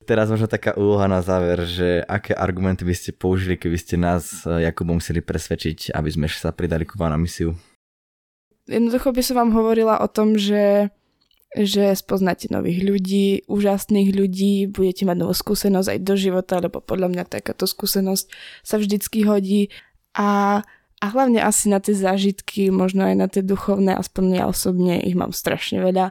Teraz 0.04 0.28
možno 0.28 0.44
taká 0.44 0.76
úloha 0.76 1.08
na 1.08 1.24
záver, 1.24 1.64
že 1.64 2.04
aké 2.04 2.36
argumenty 2.36 2.84
by 2.84 2.92
ste 2.92 3.16
použili, 3.16 3.56
keby 3.56 3.78
ste 3.80 3.96
nás, 3.96 4.44
eh, 4.44 4.68
Jakubom, 4.68 5.00
museli 5.00 5.24
presvedčiť, 5.24 5.96
aby 5.96 6.08
sme 6.12 6.28
sa 6.28 6.52
pridali 6.52 6.84
ku 6.84 7.00
vám 7.00 7.16
na 7.16 7.20
misiu? 7.20 7.56
Jednoducho 8.64 9.12
by 9.12 9.22
som 9.22 9.36
vám 9.40 9.50
hovorila 9.52 10.00
o 10.00 10.08
tom, 10.08 10.36
že 10.40 10.88
že 11.54 11.94
spoznáte 11.94 12.50
nových 12.50 12.82
ľudí, 12.82 13.26
úžasných 13.46 14.10
ľudí, 14.10 14.66
budete 14.66 15.06
mať 15.06 15.16
novú 15.22 15.34
skúsenosť 15.38 15.86
aj 15.86 15.98
do 16.02 16.14
života, 16.18 16.58
lebo 16.58 16.82
podľa 16.82 17.14
mňa 17.14 17.30
takáto 17.30 17.70
skúsenosť 17.70 18.26
sa 18.66 18.74
vždycky 18.74 19.22
hodí 19.22 19.70
a, 20.18 20.60
a 20.98 21.06
hlavne 21.14 21.38
asi 21.38 21.70
na 21.70 21.78
tie 21.78 21.94
zážitky, 21.94 22.74
možno 22.74 23.06
aj 23.06 23.14
na 23.14 23.30
tie 23.30 23.46
duchovné, 23.46 23.94
aspoň 23.94 24.42
ja 24.42 24.44
osobne 24.50 24.98
ich 24.98 25.14
mám 25.14 25.30
strašne 25.30 25.78
veľa, 25.78 26.10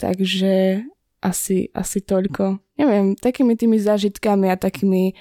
takže 0.00 0.88
asi, 1.20 1.68
asi 1.76 1.98
toľko. 2.00 2.64
Neviem, 2.80 3.20
takými 3.20 3.60
tými 3.60 3.76
zážitkami 3.76 4.48
a 4.48 4.56
takými 4.56 5.12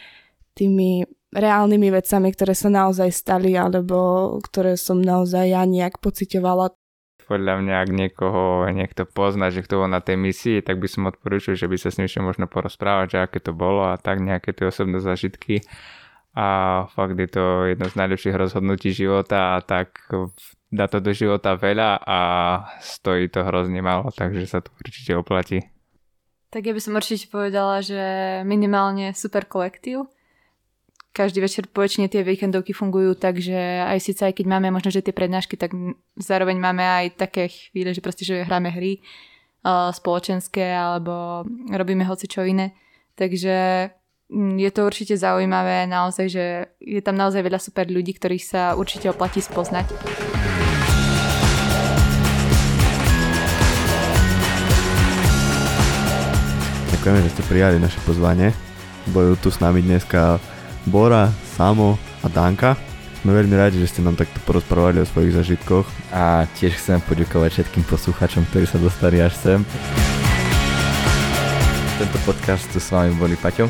tými 0.56 1.04
reálnymi 1.30 1.94
vecami, 1.94 2.34
ktoré 2.34 2.54
sa 2.58 2.70
naozaj 2.74 3.10
stali, 3.14 3.54
alebo 3.54 4.38
ktoré 4.42 4.78
som 4.80 5.02
naozaj 5.02 5.54
ja 5.54 5.62
nejak 5.66 6.02
pocitovala, 6.02 6.74
podľa 7.30 7.62
mňa, 7.62 7.76
ak 7.86 7.90
niekoho 7.94 8.66
niekto 8.74 9.06
pozná, 9.06 9.54
že 9.54 9.62
kto 9.62 9.86
bol 9.86 9.90
na 9.94 10.02
tej 10.02 10.18
misii, 10.18 10.66
tak 10.66 10.82
by 10.82 10.90
som 10.90 11.06
odporúčil, 11.06 11.54
že 11.54 11.70
by 11.70 11.78
sa 11.78 11.94
s 11.94 12.02
ním 12.02 12.26
možno 12.26 12.50
porozprávať, 12.50 13.08
že 13.14 13.18
aké 13.22 13.38
to 13.38 13.54
bolo 13.54 13.86
a 13.86 14.02
tak 14.02 14.18
nejaké 14.18 14.50
tie 14.50 14.66
osobné 14.66 14.98
zažitky. 14.98 15.62
A 16.34 16.90
fakt 16.90 17.14
je 17.14 17.30
to 17.30 17.70
jedno 17.70 17.86
z 17.86 17.96
najlepších 18.02 18.34
rozhodnutí 18.34 18.90
života 18.98 19.54
a 19.54 19.62
tak 19.62 20.10
dá 20.74 20.90
to 20.90 20.98
do 20.98 21.14
života 21.14 21.54
veľa 21.54 22.02
a 22.02 22.20
stojí 22.82 23.30
to 23.30 23.46
hrozne 23.46 23.86
málo, 23.86 24.10
takže 24.10 24.50
sa 24.50 24.66
to 24.66 24.74
určite 24.82 25.14
oplatí. 25.14 25.70
Tak 26.50 26.66
ja 26.66 26.74
by 26.74 26.82
som 26.82 26.98
určite 26.98 27.30
povedala, 27.30 27.86
že 27.86 28.02
minimálne 28.42 29.14
super 29.14 29.46
kolektív, 29.46 30.10
každý 31.20 31.44
večer 31.44 31.68
po 31.68 31.84
tie 31.84 32.24
víkendovky 32.24 32.72
fungujú 32.72 33.12
tak, 33.20 33.44
že 33.44 33.84
aj 33.84 34.00
síce 34.00 34.24
aj 34.24 34.40
keď 34.40 34.56
máme 34.56 34.72
možno, 34.72 34.88
že 34.88 35.04
tie 35.04 35.12
prednášky, 35.12 35.60
tak 35.60 35.76
zároveň 36.16 36.56
máme 36.56 36.80
aj 36.80 37.20
také 37.20 37.52
chvíle, 37.52 37.92
že 37.92 38.00
proste, 38.00 38.24
že 38.24 38.48
hráme 38.48 38.72
hry 38.72 39.04
uh, 39.68 39.92
spoločenské 39.92 40.64
alebo 40.72 41.44
robíme 41.68 42.08
hoci 42.08 42.32
čo 42.32 42.48
iné. 42.48 42.72
Takže 43.20 43.92
mm, 44.32 44.64
je 44.64 44.72
to 44.72 44.88
určite 44.88 45.20
zaujímavé 45.20 45.92
naozaj, 45.92 46.26
že 46.32 46.46
je 46.80 47.04
tam 47.04 47.20
naozaj 47.20 47.44
veľa 47.44 47.60
super 47.60 47.92
ľudí, 47.92 48.16
ktorých 48.16 48.46
sa 48.48 48.80
určite 48.80 49.12
oplatí 49.12 49.44
spoznať. 49.44 49.92
Ďakujeme, 56.96 57.20
že 57.28 57.32
ste 57.36 57.44
prijali 57.44 57.76
naše 57.76 58.00
pozvanie. 58.08 58.56
Bojú 59.12 59.36
tu 59.36 59.52
s 59.52 59.60
nami 59.60 59.84
dneska 59.84 60.40
Bora, 60.86 61.32
Samo 61.58 62.00
a 62.24 62.28
Danka. 62.28 62.78
Sme 63.20 63.36
veľmi 63.36 63.56
radi, 63.60 63.84
že 63.84 63.92
ste 63.92 64.00
nám 64.00 64.16
takto 64.16 64.40
porozprávali 64.48 65.04
o 65.04 65.10
svojich 65.10 65.36
zažitkoch. 65.36 65.88
A 66.16 66.48
tiež 66.56 66.80
chcem 66.80 67.04
poďakovať 67.04 67.60
všetkým 67.60 67.84
poslucháčom, 67.84 68.48
ktorí 68.48 68.64
sa 68.64 68.80
dostali 68.80 69.20
až 69.20 69.36
sem. 69.36 69.60
Tento 72.00 72.20
podcast 72.24 72.64
tu 72.72 72.80
s 72.80 72.96
vami 72.96 73.12
boli 73.20 73.36
Paťo 73.36 73.68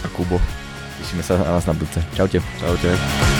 a 0.00 0.08
Kubo. 0.16 0.40
Tešíme 1.04 1.20
sa 1.20 1.36
na 1.36 1.60
vás 1.60 1.68
na 1.68 1.76
budúce. 1.76 2.00
Čaute. 2.16 2.40
Čaute. 2.56 3.39